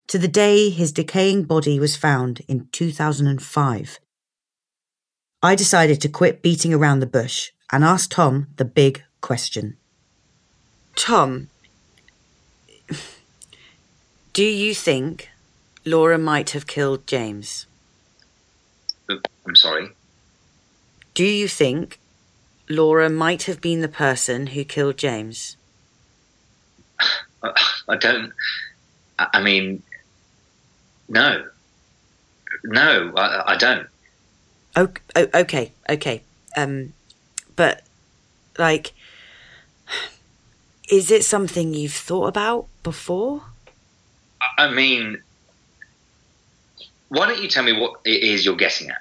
to 0.08 0.18
the 0.18 0.26
day 0.26 0.70
his 0.70 0.90
decaying 0.90 1.44
body 1.44 1.78
was 1.78 1.94
found 1.94 2.40
in 2.48 2.66
2005. 2.72 4.00
I 5.40 5.54
decided 5.54 6.00
to 6.00 6.08
quit 6.08 6.42
beating 6.42 6.74
around 6.74 6.98
the 6.98 7.06
bush 7.06 7.52
and 7.70 7.84
ask 7.84 8.10
Tom 8.10 8.48
the 8.56 8.64
big 8.64 9.04
question. 9.20 9.76
Tom, 10.96 11.48
do 14.32 14.42
you 14.42 14.74
think 14.74 15.30
Laura 15.84 16.18
might 16.18 16.50
have 16.50 16.66
killed 16.66 17.06
James? 17.06 17.66
I'm 19.08 19.56
sorry. 19.56 19.90
Do 21.14 21.24
you 21.24 21.48
think 21.48 21.98
Laura 22.68 23.08
might 23.08 23.44
have 23.44 23.60
been 23.60 23.80
the 23.80 23.88
person 23.88 24.48
who 24.48 24.64
killed 24.64 24.96
James? 24.96 25.56
I 27.42 27.96
don't. 27.98 28.32
I 29.18 29.40
mean, 29.40 29.82
no. 31.08 31.46
No, 32.64 33.12
I, 33.16 33.52
I 33.52 33.56
don't. 33.56 33.88
Oh, 34.76 34.88
okay, 35.16 35.72
okay. 35.88 36.22
Um, 36.56 36.92
but, 37.56 37.82
like, 38.58 38.92
is 40.90 41.10
it 41.10 41.24
something 41.24 41.74
you've 41.74 41.92
thought 41.92 42.26
about 42.26 42.66
before? 42.82 43.42
I 44.58 44.70
mean, 44.70 45.22
why 47.10 47.26
don't 47.26 47.42
you 47.42 47.48
tell 47.48 47.62
me 47.62 47.72
what 47.78 48.00
it 48.04 48.22
is 48.22 48.44
you're 48.44 48.56
guessing 48.56 48.90
at? 48.90 48.96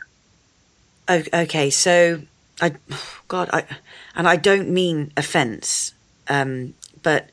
Oh, 1.08 1.42
okay, 1.44 1.70
so 1.70 2.22
I, 2.62 2.74
God, 3.28 3.50
I, 3.54 3.64
and 4.16 4.28
I 4.28 4.36
don't 4.36 4.70
mean 4.70 5.12
offence, 5.16 5.94
um, 6.28 6.74
but 7.02 7.30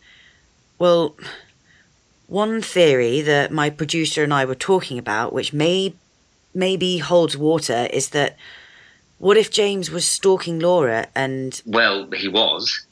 well, 0.79 1.17
one 2.27 2.61
theory 2.63 3.21
that 3.23 3.51
my 3.53 3.71
producer 3.71 4.23
and 4.23 4.33
I 4.33 4.45
were 4.45 4.55
talking 4.55 4.99
about, 4.99 5.33
which 5.33 5.53
may 5.53 5.95
maybe 6.55 6.99
holds 6.99 7.37
water, 7.37 7.89
is 7.93 8.11
that 8.11 8.37
what 9.19 9.37
if 9.37 9.51
James 9.51 9.91
was 9.91 10.07
stalking 10.07 10.59
Laura 10.59 11.09
and 11.15 11.61
Well, 11.67 12.11
he 12.13 12.29
was. 12.29 12.87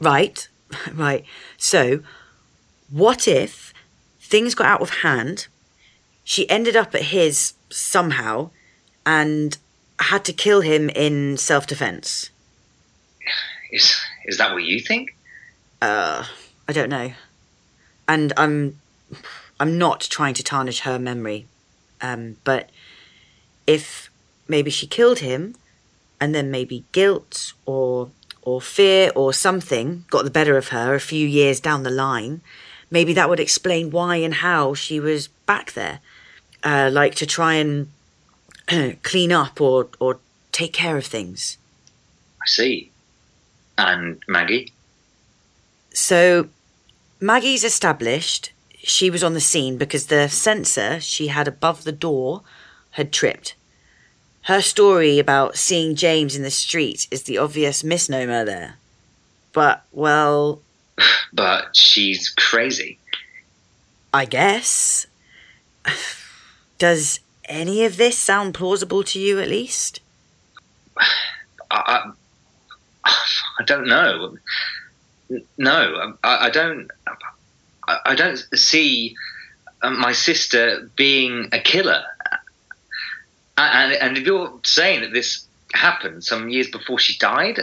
right, 0.00 0.46
right. 0.92 1.24
So, 1.56 2.00
what 2.90 3.26
if 3.26 3.72
things 4.20 4.54
got 4.54 4.66
out 4.66 4.82
of 4.82 4.90
hand? 4.90 5.46
She 6.28 6.50
ended 6.50 6.74
up 6.74 6.92
at 6.92 7.02
his 7.02 7.54
somehow, 7.70 8.50
and 9.06 9.56
had 10.00 10.24
to 10.24 10.32
kill 10.32 10.60
him 10.60 10.90
in 10.90 11.36
self-defense. 11.36 12.30
Is 13.70 13.94
is 14.24 14.36
that 14.38 14.52
what 14.52 14.64
you 14.64 14.80
think? 14.80 15.16
Uh, 15.80 16.24
I 16.68 16.72
don't 16.72 16.90
know. 16.90 17.12
And 18.08 18.32
I'm 18.36 18.80
I'm 19.60 19.78
not 19.78 20.00
trying 20.00 20.34
to 20.34 20.42
tarnish 20.42 20.80
her 20.80 20.98
memory. 20.98 21.46
Um, 22.00 22.38
but 22.42 22.70
if 23.68 24.10
maybe 24.48 24.70
she 24.70 24.88
killed 24.88 25.20
him 25.20 25.54
and 26.20 26.34
then 26.34 26.50
maybe 26.50 26.84
guilt 26.90 27.52
or 27.66 28.10
or 28.42 28.60
fear 28.60 29.12
or 29.14 29.32
something 29.32 30.04
got 30.10 30.24
the 30.24 30.30
better 30.30 30.56
of 30.56 30.68
her 30.68 30.96
a 30.96 31.00
few 31.00 31.26
years 31.26 31.60
down 31.60 31.84
the 31.84 31.90
line, 31.90 32.40
maybe 32.90 33.12
that 33.12 33.28
would 33.28 33.40
explain 33.40 33.92
why 33.92 34.16
and 34.16 34.34
how 34.34 34.74
she 34.74 34.98
was 34.98 35.28
back 35.46 35.72
there. 35.72 36.00
Uh, 36.66 36.90
like 36.92 37.14
to 37.14 37.26
try 37.26 37.54
and 37.54 37.88
clean 39.04 39.30
up 39.30 39.60
or 39.60 39.88
or 40.00 40.18
take 40.50 40.72
care 40.72 40.96
of 40.96 41.06
things. 41.06 41.58
I 42.42 42.46
see. 42.46 42.90
And 43.78 44.20
Maggie? 44.26 44.72
So 45.92 46.48
Maggie's 47.20 47.62
established 47.62 48.52
she 48.86 49.10
was 49.10 49.24
on 49.24 49.34
the 49.34 49.40
scene 49.40 49.78
because 49.78 50.06
the 50.06 50.28
sensor 50.28 51.00
she 51.00 51.26
had 51.26 51.48
above 51.48 51.84
the 51.84 51.92
door 51.92 52.42
had 52.92 53.12
tripped. 53.12 53.54
Her 54.42 54.62
story 54.62 55.18
about 55.18 55.56
seeing 55.56 55.96
James 55.96 56.36
in 56.36 56.44
the 56.44 56.52
street 56.52 57.08
is 57.10 57.24
the 57.24 57.36
obvious 57.36 57.82
misnomer 57.82 58.44
there. 58.44 58.76
But, 59.52 59.84
well. 59.92 60.62
But 61.32 61.76
she's 61.76 62.30
crazy. 62.30 62.98
I 64.14 64.24
guess. 64.24 65.06
Does 66.78 67.20
any 67.46 67.84
of 67.84 67.96
this 67.96 68.18
sound 68.18 68.54
plausible 68.54 69.02
to 69.04 69.18
you, 69.18 69.40
at 69.40 69.48
least? 69.48 70.00
I, 71.70 72.12
I, 73.04 73.64
don't 73.64 73.86
know. 73.86 74.36
No, 75.58 76.14
I, 76.22 76.46
I 76.46 76.50
don't. 76.50 76.90
I, 77.88 77.98
I 78.06 78.14
don't 78.14 78.38
see 78.54 79.16
uh, 79.82 79.90
my 79.90 80.12
sister 80.12 80.90
being 80.96 81.48
a 81.52 81.58
killer. 81.58 82.02
And, 83.58 83.92
and 83.92 84.18
if 84.18 84.26
you're 84.26 84.60
saying 84.64 85.00
that 85.00 85.12
this 85.12 85.46
happened 85.72 86.24
some 86.24 86.48
years 86.48 86.68
before 86.68 86.98
she 86.98 87.16
died, 87.18 87.58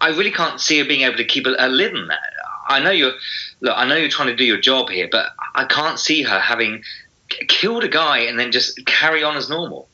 I 0.00 0.08
really 0.08 0.30
can't 0.30 0.60
see 0.60 0.78
her 0.78 0.84
being 0.84 1.02
able 1.02 1.16
to 1.16 1.24
keep 1.24 1.46
a, 1.46 1.54
a 1.58 1.68
lid 1.68 1.96
on 1.96 2.08
that. 2.08 2.20
I 2.68 2.80
know 2.80 2.90
you're, 2.90 3.14
look, 3.60 3.74
I 3.76 3.86
know 3.86 3.96
you're 3.96 4.10
trying 4.10 4.28
to 4.28 4.36
do 4.36 4.44
your 4.44 4.60
job 4.60 4.90
here, 4.90 5.08
but 5.10 5.32
I 5.54 5.64
can't 5.64 5.98
see 5.98 6.22
her 6.22 6.38
having 6.38 6.84
killed 7.28 7.84
a 7.84 7.88
guy 7.88 8.18
and 8.18 8.38
then 8.38 8.52
just 8.52 8.84
carry 8.86 9.22
on 9.22 9.36
as 9.36 9.48
normal. 9.48 9.88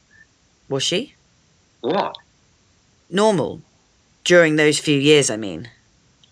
Was 0.69 0.83
she? 0.83 1.15
What? 1.81 2.17
Normal. 3.11 3.63
During 4.25 4.57
those 4.57 4.79
few 4.79 4.99
years, 4.99 5.31
I 5.31 5.37
mean. 5.37 5.69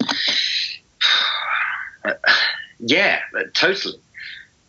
Uh, 2.05 2.15
yeah, 2.81 3.21
totally. 3.55 3.95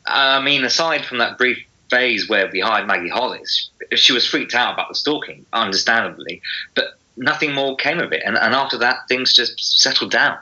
I 0.05 0.39
mean, 0.39 0.63
aside 0.63 1.03
from 1.03 1.17
that 1.17 1.39
brief 1.39 1.65
phase 1.89 2.29
where 2.29 2.47
we 2.51 2.59
hired 2.59 2.85
Maggie 2.85 3.09
Hollis, 3.09 3.71
she 3.95 4.13
was 4.13 4.27
freaked 4.27 4.53
out 4.53 4.75
about 4.75 4.89
the 4.89 4.93
stalking, 4.93 5.43
understandably, 5.51 6.43
but 6.75 6.99
nothing 7.17 7.53
more 7.53 7.75
came 7.75 7.99
of 7.99 8.11
it. 8.13 8.21
And, 8.23 8.37
and 8.37 8.53
after 8.53 8.77
that, 8.77 9.07
things 9.07 9.33
just 9.33 9.81
settled 9.81 10.11
down. 10.11 10.37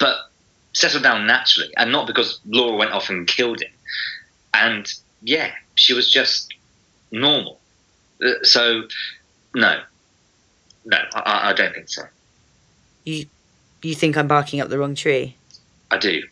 But 0.00 0.16
settled 0.72 1.02
down 1.02 1.26
naturally, 1.26 1.72
and 1.76 1.90
not 1.90 2.06
because 2.06 2.38
Laura 2.46 2.76
went 2.76 2.92
off 2.92 3.08
and 3.08 3.26
killed 3.26 3.62
him. 3.62 3.72
And 4.54 4.92
yeah, 5.26 5.50
she 5.74 5.92
was 5.92 6.10
just 6.10 6.54
normal. 7.10 7.58
Uh, 8.24 8.30
so, 8.42 8.84
no, 9.54 9.80
no, 10.84 10.98
I, 11.14 11.50
I 11.50 11.52
don't 11.52 11.74
think 11.74 11.88
so. 11.88 12.02
You, 13.04 13.26
you 13.82 13.94
think 13.94 14.16
I'm 14.16 14.28
barking 14.28 14.60
up 14.60 14.68
the 14.68 14.78
wrong 14.78 14.94
tree? 14.94 15.36
I 15.90 15.98
do. 15.98 16.22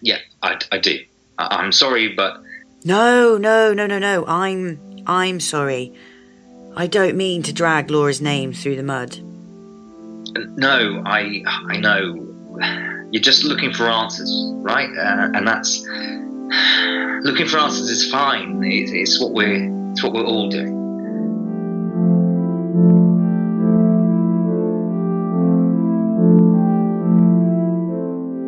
Yeah, 0.00 0.18
I, 0.42 0.58
I 0.70 0.78
do. 0.78 0.98
I, 1.38 1.58
I'm 1.58 1.72
sorry, 1.72 2.14
but 2.14 2.40
No, 2.84 3.36
no, 3.36 3.74
no, 3.74 3.86
no, 3.86 3.98
no. 3.98 4.24
I'm, 4.26 5.02
I'm 5.06 5.40
sorry. 5.40 5.92
I 6.76 6.86
don't 6.86 7.16
mean 7.16 7.42
to 7.44 7.52
drag 7.52 7.90
Laura's 7.90 8.20
name 8.20 8.52
through 8.52 8.76
the 8.76 8.82
mud. 8.82 9.18
no, 10.56 11.02
I, 11.04 11.42
I 11.46 11.78
know. 11.78 12.22
You're 13.10 13.22
just 13.22 13.44
looking 13.44 13.72
for 13.72 13.88
answers, 13.88 14.30
right? 14.56 14.90
Uh, 14.90 15.30
and 15.34 15.46
that's 15.46 15.84
looking 17.22 17.46
for 17.46 17.58
answers 17.58 17.88
is 17.88 18.10
fine. 18.10 18.62
It, 18.64 18.90
it's 18.92 19.20
what 19.20 19.32
we're, 19.32 19.90
it's 19.90 20.02
what 20.02 20.12
we're 20.12 20.24
all 20.24 20.48
doing. 20.48 20.74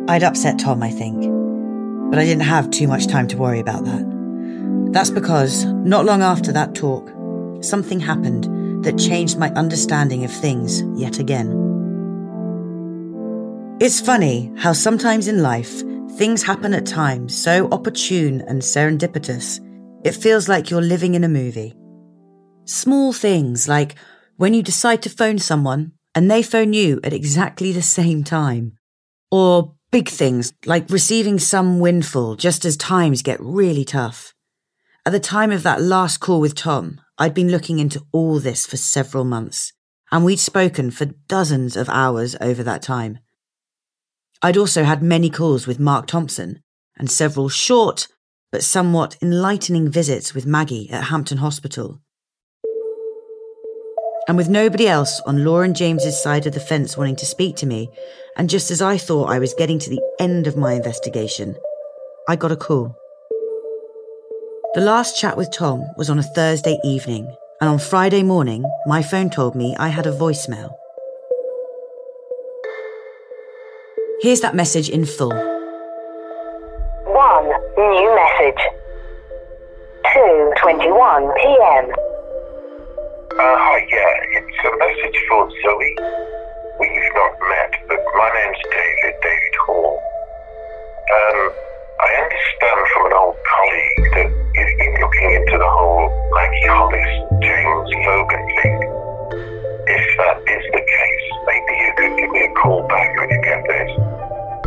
I'd 0.09 0.23
upset 0.23 0.57
Tom, 0.57 0.81
I 0.81 0.89
think. 0.89 1.21
But 2.09 2.17
I 2.17 2.25
didn't 2.25 2.45
have 2.45 2.71
too 2.71 2.87
much 2.87 3.05
time 3.05 3.27
to 3.27 3.37
worry 3.37 3.59
about 3.59 3.85
that. 3.85 4.89
That's 4.91 5.11
because, 5.11 5.65
not 5.65 6.05
long 6.05 6.23
after 6.23 6.51
that 6.51 6.73
talk, 6.73 7.07
something 7.61 7.99
happened 7.99 8.83
that 8.83 8.97
changed 8.97 9.37
my 9.37 9.51
understanding 9.51 10.23
of 10.23 10.31
things 10.31 10.81
yet 10.99 11.19
again. 11.19 11.67
It's 13.79 14.01
funny 14.01 14.51
how 14.57 14.73
sometimes 14.73 15.27
in 15.27 15.43
life, 15.43 15.83
things 16.17 16.43
happen 16.43 16.73
at 16.73 16.85
times 16.85 17.35
so 17.37 17.69
opportune 17.71 18.41
and 18.41 18.61
serendipitous, 18.61 19.59
it 20.03 20.15
feels 20.15 20.47
like 20.47 20.69
you're 20.69 20.81
living 20.81 21.15
in 21.15 21.23
a 21.23 21.29
movie. 21.29 21.75
Small 22.65 23.13
things 23.13 23.67
like 23.67 23.95
when 24.37 24.53
you 24.53 24.63
decide 24.63 25.01
to 25.01 25.09
phone 25.09 25.39
someone 25.39 25.91
and 26.15 26.29
they 26.29 26.41
phone 26.41 26.73
you 26.73 26.99
at 27.03 27.13
exactly 27.13 27.71
the 27.71 27.81
same 27.81 28.23
time. 28.23 28.77
Or 29.31 29.75
big 29.91 30.09
things 30.09 30.53
like 30.65 30.89
receiving 30.89 31.39
some 31.39 31.79
windfall 31.79 32.35
just 32.35 32.65
as 32.65 32.77
times 32.77 33.21
get 33.21 33.39
really 33.39 33.85
tough. 33.85 34.33
At 35.05 35.11
the 35.11 35.19
time 35.19 35.51
of 35.51 35.63
that 35.63 35.81
last 35.81 36.19
call 36.19 36.39
with 36.39 36.55
Tom, 36.55 37.01
I'd 37.17 37.33
been 37.33 37.51
looking 37.51 37.79
into 37.79 38.05
all 38.11 38.39
this 38.39 38.65
for 38.65 38.77
several 38.77 39.23
months, 39.23 39.73
and 40.11 40.23
we'd 40.23 40.39
spoken 40.39 40.91
for 40.91 41.05
dozens 41.27 41.75
of 41.75 41.89
hours 41.89 42.35
over 42.39 42.63
that 42.63 42.81
time. 42.81 43.19
I'd 44.41 44.57
also 44.57 44.85
had 44.85 45.03
many 45.03 45.29
calls 45.29 45.67
with 45.67 45.81
Mark 45.81 46.07
Thompson 46.07 46.61
and 46.97 47.11
several 47.11 47.49
short 47.49 48.07
but 48.51 48.63
somewhat 48.63 49.17
enlightening 49.21 49.91
visits 49.91 50.33
with 50.33 50.45
Maggie 50.45 50.89
at 50.89 51.05
Hampton 51.05 51.39
Hospital. 51.39 52.01
And 54.27 54.37
with 54.37 54.49
nobody 54.49 54.87
else 54.87 55.19
on 55.25 55.43
Laura 55.43 55.65
and 55.65 55.75
James's 55.75 56.21
side 56.21 56.47
of 56.47 56.53
the 56.53 56.59
fence 56.59 56.95
wanting 56.95 57.17
to 57.17 57.25
speak 57.25 57.57
to 57.57 57.65
me, 57.65 57.89
and 58.37 58.49
just 58.49 58.71
as 58.71 58.81
I 58.81 58.97
thought 58.97 59.29
I 59.29 59.39
was 59.39 59.53
getting 59.55 59.77
to 59.79 59.89
the 59.89 60.01
end 60.19 60.47
of 60.47 60.55
my 60.55 60.73
investigation, 60.73 61.55
I 62.27 62.35
got 62.35 62.51
a 62.51 62.55
call. 62.55 62.95
The 64.73 64.81
last 64.81 65.19
chat 65.19 65.35
with 65.35 65.51
Tom 65.51 65.83
was 65.97 66.09
on 66.09 66.19
a 66.19 66.23
Thursday 66.23 66.77
evening, 66.83 67.35
and 67.59 67.69
on 67.69 67.79
Friday 67.79 68.23
morning, 68.23 68.63
my 68.85 69.01
phone 69.01 69.29
told 69.29 69.55
me 69.55 69.75
I 69.77 69.89
had 69.89 70.07
a 70.07 70.11
voicemail. 70.11 70.71
Here's 74.21 74.41
that 74.41 74.53
message 74.53 74.89
in 74.89 75.05
full. 75.05 75.29
One 75.31 75.45
new 77.79 78.15
message. 78.19 78.59
2:21 80.11 81.31
p.m. 81.39 81.87
Uh, 83.31 83.39
hi, 83.39 83.79
yeah, 83.87 84.35
it's 84.35 84.59
a 84.59 84.75
message 84.75 85.15
for 85.29 85.47
Zoe. 85.63 85.95
We've 86.83 87.11
not 87.15 87.31
met, 87.47 87.79
but 87.87 88.03
my 88.19 88.27
name's 88.35 88.59
David, 88.67 89.15
David 89.23 89.55
Hall. 89.63 89.95
Um, 89.95 91.55
I 92.03 92.19
understand 92.19 92.75
from 92.91 93.07
an 93.07 93.15
old 93.23 93.39
colleague 93.47 94.03
that 94.19 94.27
you've 94.27 94.75
been 94.83 94.99
looking 94.99 95.31
into 95.31 95.55
the 95.57 95.69
whole 95.79 96.11
Maggie 96.35 96.67
Hollis, 96.67 97.23
James 97.39 97.87
Logan 98.03 98.43
thing. 98.59 98.83
If 99.87 100.03
that 100.19 100.43
is 100.43 100.67
the 100.75 100.83
case, 100.83 101.25
maybe 101.47 101.71
you 101.79 101.95
could 101.95 102.19
give 102.19 102.27
me 102.31 102.43
a 102.43 102.51
call 102.59 102.83
back 102.89 103.15
when 103.15 103.29
you 103.29 103.41
get 103.43 103.63
this. 103.63 104.08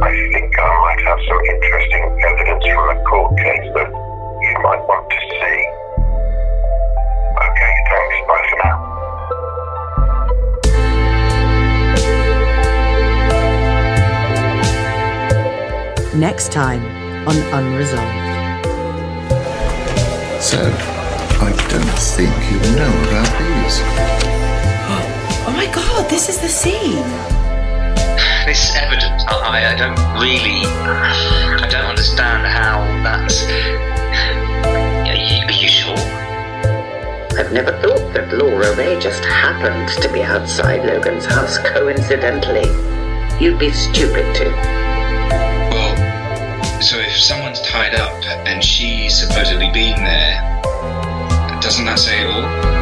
I 0.02 0.10
think 0.32 0.50
I 0.58 0.66
might 0.82 1.00
have 1.06 1.20
some 1.28 1.40
interesting 1.48 2.02
evidence 2.26 2.64
from 2.66 2.86
a 2.90 2.98
court 3.04 3.38
case 3.38 3.68
that 3.74 3.86
you 3.86 4.54
might 4.60 4.82
want 4.88 5.08
to 5.08 5.16
see. 5.30 5.58
Okay, 7.46 7.72
thanks. 7.88 8.16
Bye 8.26 8.44
for 8.50 8.58
now. 8.64 8.76
Next 16.18 16.50
time 16.50 16.82
on 17.28 17.36
Unresolved. 17.54 18.22
So, 20.42 20.58
I 21.40 21.50
don't 21.70 21.98
think 22.16 22.34
you 22.50 22.58
know 22.74 22.92
about 23.06 23.30
these. 23.38 23.76
Oh 25.44 25.52
my 25.56 25.66
god, 25.72 26.10
this 26.10 26.28
is 26.28 26.38
the 26.40 26.48
scene. 26.48 27.41
This 28.44 28.74
evidence, 28.74 29.24
I, 29.28 29.72
I 29.72 29.76
don't 29.76 29.96
really, 30.20 30.66
I 30.66 31.68
don't 31.70 31.86
understand 31.86 32.44
how 32.44 32.82
that's. 33.04 33.44
Are 35.06 35.14
you, 35.14 35.46
are 35.46 35.52
you 35.52 35.68
sure? 35.68 35.96
I've 37.38 37.52
never 37.52 37.70
thought 37.80 38.12
that 38.14 38.34
Laura 38.36 38.74
Ray 38.74 38.98
just 38.98 39.24
happened 39.24 39.88
to 40.02 40.12
be 40.12 40.22
outside 40.22 40.84
Logan's 40.84 41.24
house 41.24 41.56
coincidentally. 41.58 42.68
You'd 43.38 43.60
be 43.60 43.70
stupid 43.70 44.34
to. 44.34 44.50
Well, 45.70 46.82
so 46.82 46.98
if 46.98 47.16
someone's 47.16 47.60
tied 47.62 47.94
up 47.94 48.24
and 48.44 48.62
she's 48.62 49.16
supposedly 49.18 49.70
been 49.70 50.02
there, 50.02 50.60
doesn't 51.62 51.84
that 51.84 52.00
say 52.00 52.22
it 52.22 52.26
all? 52.26 52.81